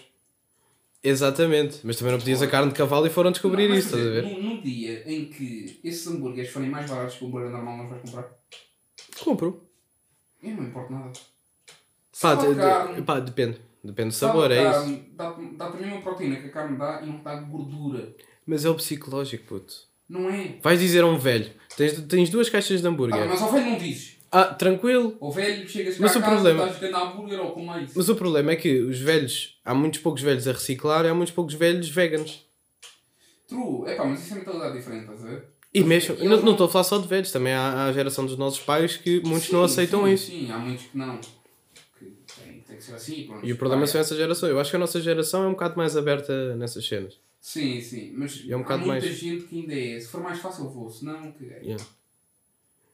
Exatamente. 1.04 1.80
Mas 1.84 1.98
também 1.98 2.14
não 2.14 2.20
podias 2.20 2.42
a 2.42 2.48
carne 2.48 2.72
de 2.72 2.78
cavalo 2.78 3.06
e 3.08 3.10
foram 3.10 3.32
descobrir 3.32 3.68
Não, 3.68 3.76
isso, 3.76 3.88
estás 3.90 4.06
a 4.08 4.10
ver? 4.12 4.24
No, 4.24 4.42
no 4.56 4.62
dia 4.62 5.04
em 5.12 5.26
que 5.26 5.80
esses 5.84 6.06
hambúrgueres 6.08 6.52
forem 6.52 6.70
mais 6.70 6.90
baratos 6.90 7.16
que 7.18 7.24
o 7.26 7.28
hambúrguer 7.28 7.50
normal, 7.52 7.78
nós 7.78 7.90
vais 7.90 8.02
comprar. 8.04 8.32
Compro. 9.20 9.68
Eu 10.42 10.56
não 10.56 10.64
importa 10.64 10.94
nada. 10.94 11.12
Pá, 12.22 12.36
de- 12.36 12.56
carne. 12.56 13.02
pá, 13.02 13.20
depende. 13.20 13.60
Depende 13.84 14.10
do 14.10 14.14
sabor, 14.14 14.52
é 14.52 14.62
isso. 14.62 14.72
carne, 14.80 15.10
Dá, 15.16 15.32
dá 15.58 15.72
também 15.72 15.92
uma 15.92 16.02
proteína 16.02 16.36
que 16.36 16.48
a 16.48 16.52
carne 16.52 16.78
dá 16.78 17.02
e 17.02 17.08
não 17.08 17.22
dá 17.24 17.36
gordura. 17.42 18.16
Mas 18.46 18.66
é 18.66 18.70
o 18.70 18.76
psicológico, 18.76 19.46
puto. 19.46 19.74
Não 20.10 20.30
é? 20.30 20.56
Vais 20.62 20.80
dizer 20.80 21.04
a 21.04 21.08
um 21.08 21.18
velho: 21.18 21.50
tens, 21.78 21.94
tens 22.02 22.30
duas 22.30 22.50
caixas 22.50 22.82
de 22.82 22.88
Ah, 22.88 22.90
hambúrguer. 22.90 23.28
mas 23.28 23.42
ao 23.42 23.52
velho 23.52 23.66
não 23.66 23.78
dizes. 23.78 24.18
Ah, 24.32 24.46
tranquilo. 24.46 25.18
Ao 25.20 25.32
velho 25.32 25.68
chegas 25.68 25.96
cá 25.96 26.02
Mas 26.04 26.16
a 26.16 26.20
o 26.20 26.22
casa, 26.22 26.34
problema- 26.36 26.66
estás 26.68 26.82
jogando 26.92 27.04
hambúrguer 27.12 27.40
ou 27.42 27.52
com 27.52 27.66
mais. 27.66 27.92
Mas 27.94 28.10
o 28.10 28.16
problema 28.16 28.52
é 28.52 28.56
que 28.56 28.80
os 28.82 28.98
velhos, 29.00 29.60
há 29.64 29.74
muitos 29.74 30.00
poucos 30.00 30.22
velhos 30.22 30.48
a 30.48 30.54
reciclar 30.54 31.06
e 31.06 31.10
há 31.10 31.14
muitos 31.14 31.34
poucos 31.34 31.54
velhos 31.54 31.90
veganos. 31.90 32.46
True. 33.48 33.84
É 33.90 33.96
pá, 33.96 34.06
mas 34.06 34.24
isso 34.24 34.34
é 34.34 34.38
mentalidade 34.38 34.78
diferente, 34.78 35.02
estás 35.02 35.24
a 35.24 35.28
ver? 35.28 35.44
E 35.74 35.84
mesmo, 35.84 36.16
não 36.18 36.26
não- 36.38 36.42
não 36.44 36.52
estou 36.54 36.68
a 36.68 36.70
falar 36.70 36.84
só 36.84 36.98
de 36.98 37.08
velhos, 37.08 37.32
também 37.32 37.54
há, 37.54 37.62
há 37.62 37.86
a 37.86 37.94
geração 37.94 38.26
dos 38.26 38.38
nossos 38.38 38.60
pais 38.62 38.98
que 38.98 39.22
muitos 39.22 39.48
Sim, 39.48 39.54
não 39.54 39.64
aceitam 39.64 40.06
sim, 40.06 40.14
isso. 40.14 40.26
Sim, 40.28 40.52
há 40.52 40.58
muitos 40.58 40.86
que 40.86 40.98
não. 40.98 41.18
Que 41.98 42.06
tem, 42.42 42.60
tem 42.68 42.78
que 42.78 42.84
ser 42.84 42.94
assim. 42.96 43.26
Pronto. 43.28 43.46
E 43.46 43.52
o 43.54 43.58
problema 43.58 43.86
são 43.88 44.00
essa 44.02 44.16
geração. 44.16 44.48
Eu 44.50 44.60
acho 44.60 44.70
que 44.70 44.76
a 44.76 44.80
nossa 44.80 45.00
geração 45.02 45.44
é 45.44 45.48
um 45.48 45.52
bocado 45.52 45.76
mais 45.78 45.96
aberta 45.98 46.56
nessas 46.56 46.86
cenas. 46.86 47.18
Sim, 47.42 47.82
sim. 47.82 48.14
Mas 48.16 48.44
é 48.48 48.56
um 48.56 48.60
há 48.64 48.78
muita 48.78 48.86
mais- 48.86 49.04
gente 49.04 49.46
que 49.46 49.60
ainda 49.62 49.74
é. 49.78 50.00
Se 50.00 50.08
for 50.08 50.22
mais 50.22 50.40
fácil, 50.40 50.66
eu 50.66 50.70
vou. 50.70 50.90
Se 50.92 51.04
não, 51.04 51.32
que 51.32 51.46
é. 51.46 51.60
Yeah. 51.62 51.84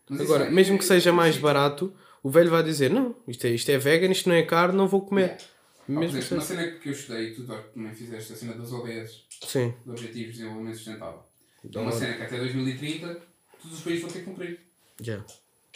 Mas 0.09 0.21
Agora, 0.21 0.45
é- 0.45 0.49
mesmo 0.49 0.77
que 0.77 0.85
é- 0.85 0.87
seja 0.87 1.09
é- 1.09 1.13
mais 1.13 1.37
barato, 1.37 1.93
o 2.23 2.29
velho 2.29 2.49
vai 2.49 2.63
dizer: 2.63 2.89
Não, 2.89 3.13
isto 3.27 3.45
é, 3.45 3.49
isto 3.49 3.69
é 3.69 3.77
vegan, 3.77 4.09
isto 4.09 4.29
não 4.29 4.35
é 4.35 4.43
carne, 4.43 4.77
não 4.77 4.87
vou 4.87 5.01
comer. 5.01 5.21
Yeah. 5.23 5.43
Ah, 5.43 5.91
Mesmo 5.91 6.17
exemplo, 6.17 6.35
uma 6.37 6.41
que 6.41 6.47
cena 6.47 6.71
que 6.79 6.89
eu 6.89 6.93
estudei, 6.93 7.33
tu 7.33 7.45
também 7.45 7.93
fizeste 7.93 8.33
a 8.33 8.35
cena 8.35 8.53
das 8.55 8.71
ODS, 8.73 9.23
Sim. 9.45 9.73
dos 9.85 9.93
Objetivos 9.93 10.33
de 10.35 10.39
Desenvolvimento 10.39 10.75
Sustentável. 10.75 11.19
É 11.19 11.67
Então, 11.67 11.81
uma 11.83 11.91
cena 11.91 12.13
que 12.15 12.23
até 12.23 12.37
2030 12.37 13.21
todos 13.61 13.77
os 13.77 13.83
países 13.83 14.01
vão 14.01 14.11
ter 14.11 14.19
que 14.19 14.25
cumprir. 14.25 14.59
yeah. 15.01 15.25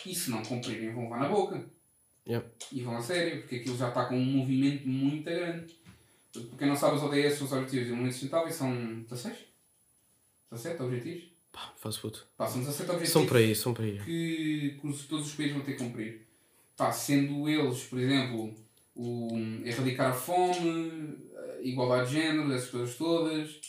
E 0.06 0.16
se 0.16 0.30
não 0.32 0.42
cumprirem, 0.44 0.94
vão 0.94 1.04
levar 1.04 1.20
na 1.20 1.28
boca. 1.30 1.64
Yeah. 2.28 2.48
E 2.72 2.82
vão 2.82 2.96
a 2.98 3.02
sério, 3.02 3.40
porque 3.42 3.56
aquilo 3.58 3.76
já 3.78 3.90
está 3.90 4.06
com 4.06 4.16
um 4.18 4.24
movimento 4.24 4.88
muito 4.88 5.24
grande. 5.26 5.76
Para 6.34 6.58
quem 6.60 6.68
não 6.68 6.76
sabe, 6.76 6.96
os 6.96 7.04
ODS, 7.04 7.42
os 7.42 7.52
Objetivos 7.52 7.72
de 7.72 7.80
Desenvolvimento 7.80 8.14
Sustentável, 8.14 8.52
são 8.54 9.02
16? 9.04 9.38
17 10.52 10.82
objetivos? 10.84 11.24
Pá, 11.52 11.74
faz 11.78 11.98
puto. 11.98 12.26
Pá, 12.38 12.48
são 12.48 12.60
17 12.62 12.90
objetivos 12.92 13.10
São 13.14 13.26
por 13.26 13.38
aí, 13.38 13.56
são 13.56 13.74
por 13.74 13.84
aí. 13.84 14.00
que, 14.00 14.78
que 14.80 14.88
os- 14.88 15.06
todos 15.06 15.28
os 15.28 15.36
países 15.36 15.56
vão 15.56 15.64
ter 15.66 15.74
que 15.74 15.84
cumprir. 15.84 16.28
Pá, 16.78 16.92
sendo 16.92 17.48
eles, 17.50 17.84
por 17.84 18.00
exemplo, 18.00 18.56
o 18.96 19.28
erradicar 19.66 20.12
a 20.12 20.14
fome, 20.14 21.18
a 21.38 21.62
igualdade 21.62 22.10
de 22.10 22.16
género, 22.22 22.52
essas 22.54 22.70
coisas 22.70 22.96
todas. 22.96 23.60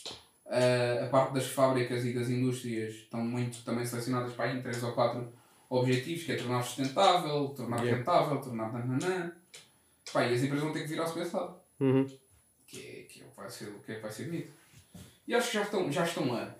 A, 0.45 1.05
a 1.05 1.07
parte 1.09 1.33
das 1.33 1.47
fábricas 1.47 2.05
e 2.05 2.13
das 2.13 2.29
indústrias 2.29 2.93
estão 2.95 3.21
muito 3.21 3.63
também 3.63 3.85
selecionadas 3.85 4.33
para 4.33 4.45
aí 4.51 4.57
em 4.57 4.61
3 4.61 4.83
ou 4.83 4.91
4 4.93 5.31
objetivos, 5.69 6.23
que 6.23 6.31
é 6.31 6.35
tornar 6.35 6.61
sustentável, 6.63 7.47
tornar 7.49 7.77
Yeah. 7.81 7.97
rentável, 7.97 8.39
tornar 8.41 8.71
nananã. 8.71 9.33
Pá, 10.11 10.25
e 10.25 10.33
as 10.35 10.41
empresas 10.43 10.63
vão 10.63 10.73
ter 10.73 10.81
que 10.83 10.87
virar-se 10.89 11.13
para 11.13 11.23
esse 11.23 11.35
lado. 11.35 11.55
Uhum. 11.79 12.05
Que 12.67 12.79
é, 12.79 13.03
que 13.03 13.21
é 13.21 13.25
o 13.25 13.29
que 13.29 13.32
vai 13.43 13.51
ser, 13.51 13.65
o 13.65 13.79
que 13.79 13.91
é 13.91 13.95
que 13.95 14.01
vai 14.01 14.11
ser 14.11 14.25
bonito. 14.25 14.51
E 15.27 15.33
acho 15.35 15.47
que 15.47 15.53
já 15.53 15.63
estão, 15.63 15.91
já 15.91 16.03
estão 16.03 16.31
lá. 16.31 16.55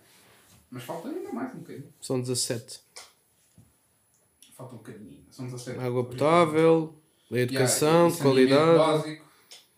Mas 0.70 0.84
falta 0.84 1.08
ainda 1.10 1.32
mais 1.32 1.54
um 1.54 1.60
bocadinho. 1.60 1.94
São 2.02 2.20
17. 2.22 2.80
Falta 4.56 4.76
um 4.76 4.78
bocadinho. 4.78 5.26
São 5.32 5.46
17. 5.46 5.80
Água 5.80 6.06
potável, 6.06 6.96
a 7.32 7.38
educação, 7.38 8.08
Yeah, 8.08 8.22
qualidade, 8.24 8.78
Básico, 8.78 9.26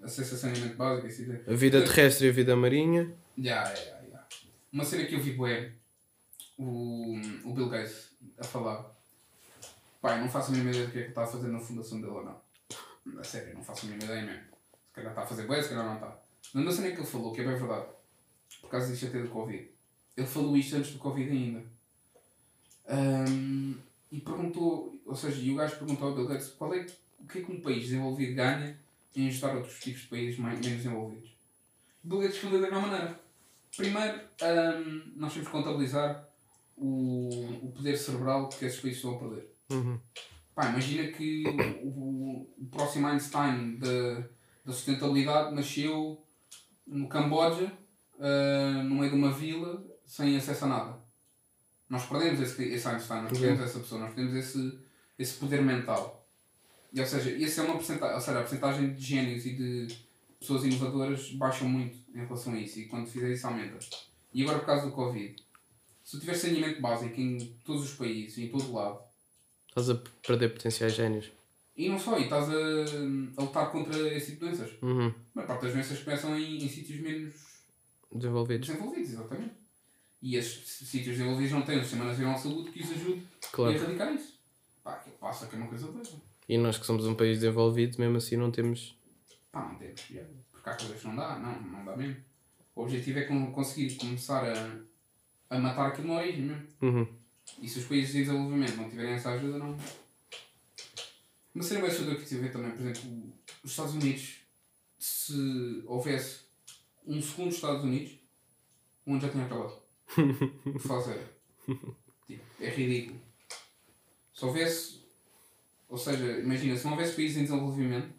acesso 0.03 0.35
a 0.35 0.37
saneamento 0.37 0.75
básico, 0.77 1.21
ideia. 1.21 1.43
a 1.47 1.53
vida 1.53 1.83
terrestre 1.83 2.27
e 2.27 2.29
a 2.29 2.33
vida 2.33 2.55
marinha. 2.55 3.13
Yeah, 3.37 3.69
yeah, 3.71 4.01
yeah. 4.05 4.27
Uma 4.71 4.83
cena 4.85 5.05
que 5.05 5.15
eu 5.15 5.21
vi 5.21 5.31
bué, 5.33 5.71
o, 6.57 7.15
o 7.43 7.53
Bill 7.53 7.69
Gates 7.69 8.11
a 8.37 8.43
falar. 8.43 8.93
Pai, 10.01 10.19
não 10.21 10.29
faço 10.29 10.49
a 10.49 10.51
mínima 10.51 10.69
ideia 10.71 10.85
do 10.85 10.91
que 10.91 10.99
é 10.99 11.03
que 11.03 11.09
está 11.09 11.23
a 11.23 11.27
fazer 11.27 11.47
na 11.47 11.59
fundação 11.59 11.99
dele 11.99 12.13
ou 12.13 12.23
não. 12.23 12.41
A 13.19 13.23
sério, 13.23 13.53
não 13.55 13.63
faço 13.63 13.85
a 13.85 13.89
mínima 13.89 14.05
ideia 14.05 14.25
mesmo. 14.25 14.43
Se 14.87 14.93
calhar 14.93 15.11
está 15.11 15.23
a 15.23 15.25
fazer 15.25 15.47
bué, 15.47 15.61
se 15.61 15.69
calhar 15.69 15.85
não 15.85 15.95
está. 15.95 16.24
Mas 16.55 16.63
uma 16.63 16.71
cena 16.71 16.91
que 16.91 16.97
ele 17.01 17.05
falou, 17.05 17.33
que 17.33 17.41
é 17.41 17.43
bem 17.43 17.57
verdade, 17.57 17.87
por 18.61 18.69
causa 18.69 18.89
disto 18.89 19.07
até 19.07 19.19
do 19.21 19.27
Covid. 19.27 19.67
Ele 20.15 20.25
falou 20.27 20.55
isto 20.55 20.77
antes 20.77 20.93
do 20.93 20.99
Covid 20.99 21.29
ainda. 21.29 21.61
Ahm, 22.87 23.73
e 24.11 24.21
perguntou, 24.21 24.97
ou 25.05 25.15
seja, 25.15 25.41
e 25.41 25.51
o 25.51 25.55
gajo 25.55 25.75
perguntou 25.77 26.07
ao 26.07 26.15
Bill 26.15 26.27
Gates 26.27 26.47
qual 26.49 26.73
é, 26.73 26.85
o 27.19 27.27
que 27.27 27.39
é 27.39 27.41
que 27.41 27.51
um 27.51 27.59
país 27.59 27.83
desenvolvido 27.83 28.35
ganha 28.35 28.79
em 29.15 29.27
ajudar 29.27 29.55
outros 29.57 29.79
tipos 29.79 30.03
de 30.03 30.07
países 30.07 30.39
mais, 30.39 30.59
menos 30.59 30.77
desenvolvidos. 30.83 31.29
O 32.03 32.07
Bill 32.07 32.19
Gates 32.19 32.35
respondeu 32.35 32.61
da 32.61 32.71
mesma 32.71 32.87
maneira. 32.87 33.19
Primeiro, 33.75 34.21
ahm, 34.41 35.01
nós 35.17 35.33
temos 35.33 35.47
que 35.49 35.51
contabilizar 35.53 36.25
o, 36.77 37.29
o 37.63 37.71
poder 37.75 37.97
cerebral 37.97 38.47
que 38.47 38.63
esses 38.63 38.79
países 38.79 38.99
estão 39.03 39.15
a 39.15 39.19
perder. 39.19 39.53
Uhum. 39.71 39.99
Pá, 40.53 40.69
imagina 40.69 41.11
que 41.11 41.43
o, 41.83 41.87
o- 41.89 42.53
o 42.59 42.65
próximo 42.71 43.07
Einstein 43.07 43.75
da, 43.77 44.19
da 44.63 44.71
sustentabilidade 44.71 45.53
nasceu 45.53 46.23
no 46.85 47.07
Camboja, 47.07 47.71
ah, 48.19 48.83
no 48.83 48.95
meio 48.95 49.11
de 49.11 49.17
uma 49.17 49.31
vila, 49.31 49.83
sem 50.05 50.35
acesso 50.37 50.65
a 50.65 50.67
nada. 50.67 51.05
Nós 51.89 52.05
perdemos 52.05 52.39
esse, 52.39 52.63
esse 52.63 52.87
Einstein, 52.87 53.23
nós 53.23 53.31
perdemos 53.31 53.61
essa 53.61 53.79
pessoa, 53.79 54.01
nós 54.01 54.13
perdemos 54.13 54.35
esse, 54.35 54.79
esse 55.17 55.33
poder 55.35 55.61
mental. 55.61 56.27
E, 56.91 56.99
ou 56.99 57.05
seja, 57.05 57.43
essa 57.43 57.61
é 57.61 57.63
uma 57.65 57.75
porcentagem, 57.75 58.15
ou 58.15 58.21
seja, 58.21 58.39
a 58.39 58.41
porcentagem 58.41 58.93
de 58.93 59.01
génios 59.01 59.45
e 59.45 59.53
de 59.53 59.97
pessoas 60.39 60.63
inovadoras 60.63 61.31
baixa 61.31 61.65
muito 61.65 61.97
em 62.13 62.25
relação 62.25 62.53
a 62.53 62.59
isso 62.59 62.79
e 62.79 62.85
quando 62.85 63.07
fizer 63.07 63.31
isso 63.31 63.45
aumenta. 63.45 63.77
E 64.33 64.43
agora 64.43 64.59
por 64.59 64.65
causa 64.65 64.85
do 64.85 64.91
Covid, 64.91 65.35
se 66.03 66.11
tu 66.11 66.19
tiver 66.19 66.33
saneamento 66.33 66.81
básico 66.81 67.19
em 67.19 67.37
todos 67.63 67.83
os 67.83 67.93
países, 67.93 68.37
em 68.37 68.49
todo 68.49 68.73
lado, 68.73 69.05
Estás 69.77 69.89
a 69.89 69.95
perder 70.25 70.53
potenciais 70.53 70.93
génios. 70.93 71.29
E 71.77 71.89
não 71.89 71.99
só, 71.99 72.17
e 72.17 72.23
estás 72.23 72.49
a, 72.49 72.53
a 73.37 73.41
lutar 73.43 73.71
contra 73.71 73.97
esse 74.15 74.31
tipo 74.33 74.45
de 74.45 74.51
doenças. 74.51 74.71
Uhum. 74.81 75.07
A 75.07 75.13
maior 75.35 75.47
parte 75.47 75.61
das 75.63 75.73
doenças 75.73 75.99
começam 76.03 76.37
em, 76.37 76.63
em 76.63 76.69
sítios 76.69 76.99
menos 77.01 77.33
Desenvolvidos. 78.11 78.67
desenvolvidos, 78.67 79.09
exatamente. 79.11 79.53
E 80.21 80.35
esses 80.37 80.67
sítios 80.87 81.17
desenvolvidos 81.17 81.51
não 81.51 81.61
têm 81.63 81.77
um 81.79 81.81
sistema 81.81 82.05
nacional 82.05 82.35
de 82.35 82.41
saúde 82.41 82.71
que 82.71 82.81
os 82.81 82.91
ajude 82.91 83.27
a 83.43 83.47
Claro. 83.51 83.73
erradicar 83.75 84.13
isso. 84.13 84.39
Pá, 84.83 84.93
aquilo 84.93 85.15
passa 85.17 85.47
que 85.47 85.55
é 85.55 85.59
uma 85.59 85.67
coisa 85.67 85.87
doida. 85.91 86.09
E 86.47 86.57
nós 86.57 86.77
que 86.77 86.85
somos 86.85 87.05
um 87.05 87.15
país 87.15 87.39
desenvolvido, 87.39 87.97
mesmo 87.99 88.17
assim 88.17 88.37
não 88.37 88.51
temos. 88.51 88.97
Pá, 89.51 89.67
não 89.67 89.75
temos. 89.75 90.01
Porque 90.51 90.69
há 90.69 90.75
coisas 90.75 90.99
que 91.01 91.07
não 91.07 91.15
dá, 91.15 91.37
não, 91.39 91.61
não 91.61 91.85
dá 91.85 91.95
mesmo. 91.97 92.15
O 92.75 92.81
objetivo 92.83 93.19
é 93.19 93.23
con- 93.23 93.51
conseguir 93.51 93.95
começar 93.97 94.43
a, 94.45 95.55
a 95.55 95.59
matar 95.59 95.87
aquilo 95.87 96.07
na 96.07 96.15
origem 96.15 96.41
mesmo. 96.43 96.67
Uhum. 96.81 97.07
E 97.61 97.67
se 97.67 97.79
os 97.79 97.85
países 97.85 98.15
em 98.15 98.19
desenvolvimento 98.23 98.75
não 98.77 98.89
tiverem 98.89 99.13
essa 99.13 99.31
ajuda, 99.31 99.57
não. 99.59 99.77
Uma 101.55 101.63
cena 101.63 101.79
mais 101.79 101.93
ajuda 101.93 102.17
que 102.17 102.25
tive 102.25 102.49
também, 102.49 102.71
por 102.71 102.81
exemplo, 102.81 103.33
os 103.63 103.71
Estados 103.71 103.93
Unidos, 103.93 104.41
se 104.99 105.83
houvesse 105.85 106.41
um 107.07 107.21
segundo 107.21 107.53
Estados 107.53 107.81
Unidos, 107.81 108.19
o 109.05 109.11
mundo 109.11 109.21
já 109.21 109.29
tinha 109.29 109.45
acabado. 109.45 109.81
Sério. 111.05 111.29
Tipo, 112.27 112.43
é 112.59 112.69
ridículo. 112.69 113.21
Se 114.33 114.43
houvesse, 114.43 115.05
ou 115.87 115.97
seja, 115.97 116.39
imagina, 116.39 116.75
se 116.75 116.83
não 116.83 116.91
houvesse 116.91 117.15
países 117.15 117.37
em 117.37 117.43
desenvolvimento, 117.43 118.13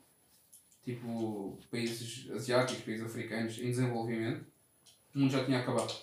tipo 0.82 1.58
países 1.70 2.30
asiáticos, 2.30 2.84
países 2.84 3.04
africanos 3.04 3.58
em 3.58 3.68
desenvolvimento, 3.68 4.46
o 5.14 5.18
mundo 5.18 5.32
já 5.32 5.44
tinha 5.44 5.60
acabado. 5.60 5.94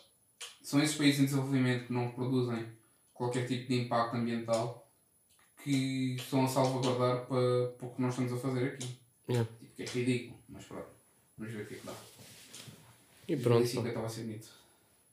São 0.62 0.80
esses 0.84 0.96
países 0.96 1.22
em 1.22 1.26
desenvolvimento 1.26 1.88
que 1.88 1.94
não 1.94 2.12
produzem 2.12 2.68
qualquer 3.12 3.48
tipo 3.48 3.68
de 3.68 3.82
impacto 3.82 4.18
ambiental 4.18 4.83
que 5.64 6.16
estão 6.16 6.44
a 6.44 6.48
salvaguardar 6.48 7.26
para, 7.26 7.68
para 7.78 7.88
o 7.88 7.92
que 7.92 8.02
nós 8.02 8.12
estamos 8.12 8.34
a 8.34 8.38
fazer 8.38 8.66
aqui. 8.66 8.98
Yeah. 9.30 9.50
Tipo, 9.60 9.76
que 9.76 9.84
é 9.84 9.86
ridículo, 9.86 10.40
mas 10.50 10.66
pronto. 10.66 10.88
Vamos 11.38 11.54
ver 11.54 11.64
o 11.64 11.66
que 11.66 11.74
é 11.76 11.78
que 11.78 11.86
dá. 11.86 11.94
E 13.28 13.38
pronto, 13.38 13.60
2050 13.60 14.00
vai 14.00 14.10
ser 14.10 14.22
bonito. 14.24 14.50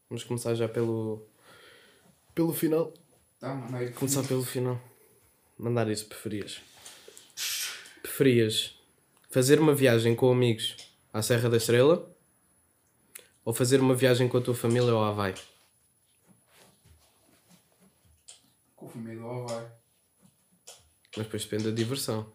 vamos 0.08 0.24
começar 0.24 0.54
já 0.54 0.68
pelo. 0.68 1.24
pelo 2.34 2.52
final. 2.52 2.92
Tá, 3.38 3.54
manda 3.54 3.78
aí. 3.78 3.92
Começar 3.92 4.24
pelo 4.24 4.44
final. 4.44 4.80
Mandar 5.56 5.88
isso, 5.88 6.06
preferias? 6.06 6.60
Preferias 8.02 8.74
fazer 9.30 9.60
uma 9.60 9.74
viagem 9.74 10.16
com 10.16 10.32
amigos 10.32 10.76
à 11.12 11.22
Serra 11.22 11.48
da 11.48 11.56
Estrela 11.56 12.10
ou 13.44 13.54
fazer 13.54 13.80
uma 13.80 13.94
viagem 13.94 14.28
com 14.28 14.38
a 14.38 14.40
tua 14.40 14.54
família 14.54 14.90
ao 14.90 15.04
Havaí? 15.04 15.34
Com 18.74 18.86
o 18.86 18.98
medo 18.98 19.24
ao 19.24 19.46
vai. 19.46 19.70
Mas 21.16 21.26
depois 21.26 21.44
depende 21.44 21.64
da 21.64 21.70
diversão. 21.70 22.32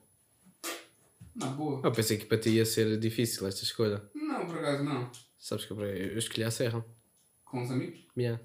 Na 1.35 1.47
boa. 1.47 1.81
Eu 1.83 1.91
pensei 1.91 2.17
que 2.17 2.25
para 2.25 2.37
ti 2.37 2.49
ia 2.51 2.65
ser 2.65 2.97
difícil 2.97 3.47
esta 3.47 3.63
escolha. 3.63 4.01
Não, 4.13 4.45
por 4.45 4.57
acaso 4.57 4.83
não. 4.83 5.09
Sabes 5.37 5.65
que 5.65 5.71
eu, 5.71 5.81
eu 5.81 6.17
escolhi 6.17 6.43
a 6.43 6.51
Serra. 6.51 6.85
Com 7.43 7.61
os 7.63 7.71
amigos? 7.71 7.99
Yeah. 8.17 8.41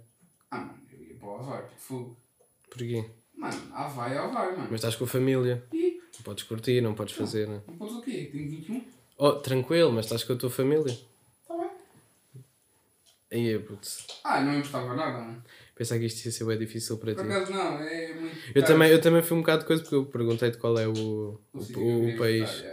Ah, 0.50 0.58
mano, 0.58 0.82
eu 0.92 1.02
ia 1.02 1.14
para 1.16 1.28
o 1.28 1.36
Havaí, 1.36 1.64
fogo. 1.78 2.16
Porquê? 2.68 3.10
Mano, 3.36 3.62
Havaí 3.72 4.12
é 4.14 4.18
Havaí, 4.18 4.50
mano. 4.52 4.68
Mas 4.70 4.74
estás 4.74 4.96
com 4.96 5.04
a 5.04 5.08
família. 5.08 5.64
E 5.72 6.00
Não 6.14 6.22
podes 6.24 6.44
curtir, 6.44 6.80
não 6.80 6.94
podes 6.94 7.14
fazer. 7.14 7.48
Né? 7.48 7.62
não 7.66 7.76
podes 7.76 7.94
o 7.96 8.02
quê? 8.02 8.28
Tenho 8.30 8.50
21? 8.50 8.84
Oh, 9.16 9.32
tranquilo, 9.32 9.92
mas 9.92 10.06
estás 10.06 10.24
com 10.24 10.32
a 10.32 10.36
tua 10.36 10.50
família. 10.50 10.96
Tá 11.46 11.56
bem. 11.56 11.70
Aí, 13.32 13.58
putz. 13.60 14.06
Ah, 14.24 14.40
não 14.40 14.52
me 14.52 14.58
importava 14.58 14.94
nada, 14.94 15.18
mano. 15.18 15.44
Pensar 15.80 15.98
que 15.98 16.04
isto 16.04 16.26
ia 16.26 16.30
ser 16.30 16.44
bem 16.44 16.58
difícil 16.58 16.98
para 16.98 17.14
Por 17.14 17.24
ti. 17.24 17.30
acaso 17.30 17.52
não, 17.52 17.78
é 17.80 18.12
muito. 18.12 18.36
Eu 18.54 18.62
também, 18.62 18.90
eu 18.90 19.00
também 19.00 19.22
fui 19.22 19.34
um 19.38 19.40
bocado 19.40 19.62
de 19.62 19.66
coisa 19.66 19.80
porque 19.82 19.94
eu 19.94 20.04
perguntei-te 20.04 20.58
qual 20.58 20.78
é 20.78 20.86
o, 20.86 20.92
o, 21.54 21.78
o- 21.78 22.08
o 22.10 22.16
país. 22.16 22.66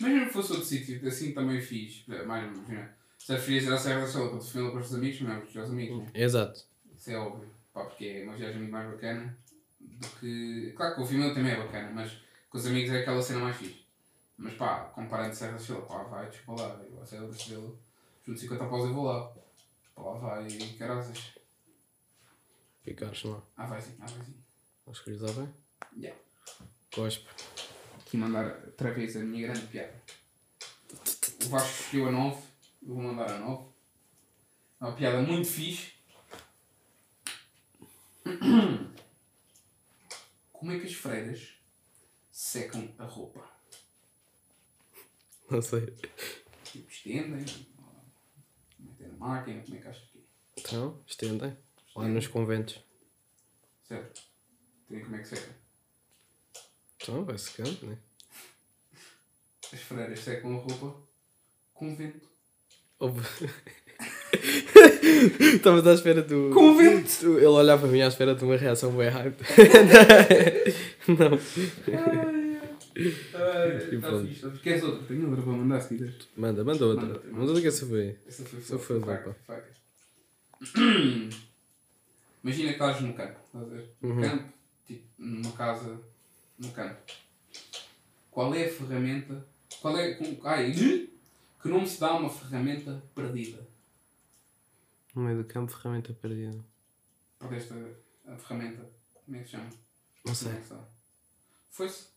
Mas 0.00 0.10
mesmo 0.10 0.26
que 0.26 0.32
fosse 0.32 0.50
outro 0.50 0.66
sítio, 0.66 1.06
assim 1.06 1.30
também 1.32 1.60
fiz. 1.60 2.04
Mais, 2.26 2.42
imagina. 2.52 2.92
Se 3.16 3.26
preferias 3.28 3.64
ir 3.66 3.72
à 3.72 3.76
Serra 3.78 4.00
da 4.00 4.06
Estrela 4.06 4.30
com 4.30 4.36
a 4.36 4.38
tua 4.40 4.48
família 4.48 4.72
com 4.72 4.78
os 4.78 4.88
teus 4.88 4.98
amigos, 4.98 5.20
não 5.20 5.30
é? 5.32 5.36
Com 5.38 5.46
os 5.46 5.52
teus 5.52 5.70
amigos, 5.70 5.98
né? 6.00 6.10
Exato. 6.12 6.60
Isso 6.96 7.10
é 7.12 7.16
óbvio. 7.16 7.48
Pá, 7.72 7.84
porque 7.84 8.04
é 8.04 8.24
uma 8.24 8.34
viagem 8.34 8.58
muito 8.58 8.72
mais 8.72 8.90
bacana 8.90 9.38
do 9.80 10.08
que. 10.18 10.72
Claro 10.76 10.94
que 10.96 11.00
o 11.02 11.06
família 11.06 11.32
também 11.32 11.52
é 11.52 11.56
bacana, 11.56 11.92
mas 11.94 12.18
com 12.50 12.58
os 12.58 12.66
amigos 12.66 12.90
é 12.90 12.98
aquela 12.98 13.22
cena 13.22 13.38
mais 13.38 13.56
fixe. 13.56 13.84
Mas 14.36 14.54
pá, 14.54 14.90
comparando 14.92 15.32
Serra 15.36 15.52
da 15.52 15.58
Estrela, 15.58 15.82
pá, 15.82 16.02
vai, 16.02 16.28
desculpa 16.28 16.62
lá, 16.62 16.84
eu 16.90 17.00
à 17.00 17.06
Serra 17.06 17.26
da 17.28 17.30
Estrela, 17.36 17.72
junto 18.26 18.40
50 18.40 18.64
paus 18.64 18.84
eu 18.86 18.92
vou 18.92 19.04
lá. 19.04 19.28
Pá, 19.94 20.02
lá 20.02 20.14
vai, 20.14 20.48
caraças. 20.76 21.16
Ficares 22.84 23.22
lá. 23.24 23.42
Ah, 23.56 23.66
vai 23.66 23.80
sim, 23.80 23.96
ah, 23.98 24.06
vai 24.06 24.24
sim. 24.26 24.34
Acho 24.86 25.04
que 25.04 25.10
está 25.12 25.32
bem. 25.32 25.48
Yeah. 25.96 26.20
Cospe. 26.94 27.26
Aqui 27.98 28.18
mandar 28.18 28.62
outra 28.66 28.92
vez 28.92 29.16
a 29.16 29.20
minha 29.20 29.46
grande 29.48 29.66
piada. 29.68 30.02
O 31.44 31.48
Vasco 31.48 31.82
escolheu 31.82 32.08
a 32.08 32.12
9, 32.12 32.42
eu 32.82 32.94
vou 32.94 33.02
mandar 33.02 33.30
a 33.30 33.38
9. 33.38 33.68
É 34.80 34.84
uma 34.84 34.92
piada 34.94 35.22
muito 35.22 35.48
fixe. 35.48 35.94
Como 40.52 40.70
é 40.72 40.78
que 40.78 40.86
as 40.86 40.92
freiras 40.94 41.54
secam 42.30 42.94
a 42.98 43.04
roupa? 43.04 43.48
Não 45.50 45.62
sei. 45.62 45.86
Tipo, 46.64 46.90
estendem, 46.90 47.44
metem 48.78 49.08
na 49.08 49.16
máquina, 49.16 49.62
como 49.62 49.76
é 49.76 49.80
que 49.80 49.88
achas 49.88 50.08
que 50.10 50.18
é? 50.18 50.22
Então, 50.58 51.02
estendem. 51.06 51.56
Lá 51.96 52.08
nos 52.08 52.26
conventos. 52.26 52.82
Certo? 53.86 54.20
Tem 54.88 55.00
como 55.00 55.16
é 55.16 55.18
que 55.20 55.28
seca? 55.28 55.54
Então, 57.00 57.24
vai 57.24 57.38
secando, 57.38 57.86
né? 57.86 57.96
As 59.72 59.80
freiras 59.80 60.18
secam 60.20 60.56
a 60.56 60.60
roupa 60.60 60.96
com 61.72 61.94
vento. 61.94 62.28
Estavas 65.40 65.86
à 65.86 65.94
espera 65.94 66.22
do. 66.22 66.50
Com 66.52 66.76
vento. 66.76 67.36
Ele 67.36 67.46
olhava 67.46 67.82
para 67.82 67.90
mim 67.90 68.02
à 68.02 68.08
espera 68.08 68.34
de 68.34 68.44
uma 68.44 68.56
reação 68.56 68.92
bem 68.96 69.08
hype. 69.08 69.40
não. 71.08 71.38
Ai, 73.34 73.78
tá 73.80 73.86
pronto. 74.08 74.26
fixe, 74.26 74.40
tá 74.40 74.50
fixe. 74.50 74.62
Queres 74.62 74.82
outra? 74.82 75.06
Tenho 75.06 75.28
outra 75.28 75.42
para 75.42 75.52
mandar 75.52 75.80
se 75.80 75.88
quiseres. 75.88 76.28
Manda, 76.36 76.64
manda 76.64 76.86
outra. 76.86 77.06
Manda. 77.06 77.22
Manda 77.30 77.46
outra 77.46 77.60
que 77.62 77.68
essa 77.68 77.86
foi. 77.86 78.16
Essa 78.26 78.44
foi 78.44 78.58
Essa 78.60 78.78
foi- 78.78 79.00
foi 79.00 79.02
faca, 79.08 79.22
boa, 79.24 79.36
faca. 79.46 79.74
Imagina 82.44 82.68
que 82.68 82.74
estás 82.74 83.00
no 83.00 83.14
campo, 83.14 83.40
estás 83.46 83.62
a 83.64 83.66
ver? 83.66 83.90
No 84.02 84.10
Uhum. 84.10 84.20
campo, 84.20 84.52
tipo, 84.86 85.04
numa 85.18 85.52
casa 85.52 85.98
no 86.58 86.70
campo. 86.72 87.00
Qual 88.30 88.54
é 88.54 88.66
a 88.66 88.70
ferramenta? 88.72 89.46
Qual 89.80 89.96
é. 89.98 90.14
com- 90.14 90.46
Ai, 90.46 90.72
que 90.72 91.68
nome 91.68 91.88
se 91.88 91.98
dá 91.98 92.14
uma 92.14 92.28
ferramenta 92.28 93.02
perdida? 93.14 93.66
No 95.14 95.22
meio 95.22 95.38
do 95.38 95.44
campo, 95.44 95.72
ferramenta 95.72 96.12
perdida. 96.12 96.62
Perdeste 97.38 97.72
a, 98.26 98.32
a 98.32 98.36
ferramenta. 98.36 98.90
Como 99.24 99.36
é 99.36 99.40
que 99.40 99.46
se 99.46 99.52
chama? 99.52 99.70
Não 100.26 100.34
sei. 100.34 100.52
É? 100.52 100.62
Foi-se. 101.70 102.08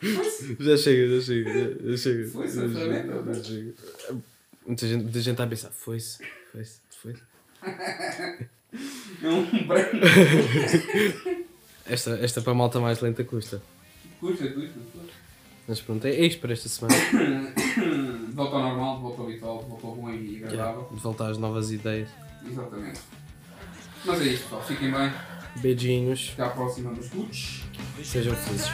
Já 0.60 0.76
chega, 0.76 1.16
já 1.18 1.20
chega. 1.24 1.50
Já, 1.50 1.90
já 1.90 1.96
chega. 1.96 2.28
Foi-se 2.30 2.56
já 2.56 2.64
a 2.66 2.68
ferramenta, 2.68 3.34
já 3.34 3.42
chega. 3.44 3.74
Muita 4.66 4.86
gente, 4.88 5.02
muita 5.02 5.20
gente 5.20 5.32
está 5.32 5.44
a 5.44 5.46
pensar, 5.46 5.70
foi-se, 5.70 6.18
foi-se, 6.50 6.80
foi-se. 7.02 7.22
É 9.22 9.28
um 9.28 9.66
branco. 9.66 9.96
esta, 11.86 12.10
esta 12.12 12.40
para 12.40 12.52
a 12.52 12.54
malta 12.54 12.80
mais 12.80 13.00
lenta 13.00 13.22
custa. 13.24 13.62
Custa, 14.18 14.48
custa, 14.48 14.80
custa. 14.92 15.14
Mas 15.66 15.80
pronto, 15.80 16.06
é 16.06 16.26
isto 16.26 16.40
para 16.40 16.52
esta 16.52 16.68
semana. 16.68 16.94
volta 18.32 18.56
ao 18.56 18.62
normal, 18.62 19.00
volta 19.00 19.22
ao 19.22 19.28
habitual, 19.28 19.62
volta 19.62 19.86
ao 19.86 19.94
bom 19.94 20.10
e 20.10 20.36
agradável. 20.44 20.82
Yeah, 20.82 21.02
voltar 21.02 21.30
às 21.30 21.38
novas 21.38 21.70
ideias. 21.70 22.08
Exatamente. 22.46 23.00
Mas 24.04 24.20
é 24.20 24.24
isto, 24.24 24.42
pessoal. 24.42 24.62
Fiquem 24.62 24.90
bem. 24.90 25.12
Beijinhos. 25.56 26.32
Até 26.34 26.42
à 26.42 26.50
próxima 26.50 26.90
nos 26.90 27.08
putos. 27.08 27.62
Sejam 28.02 28.34
felizes. 28.34 28.68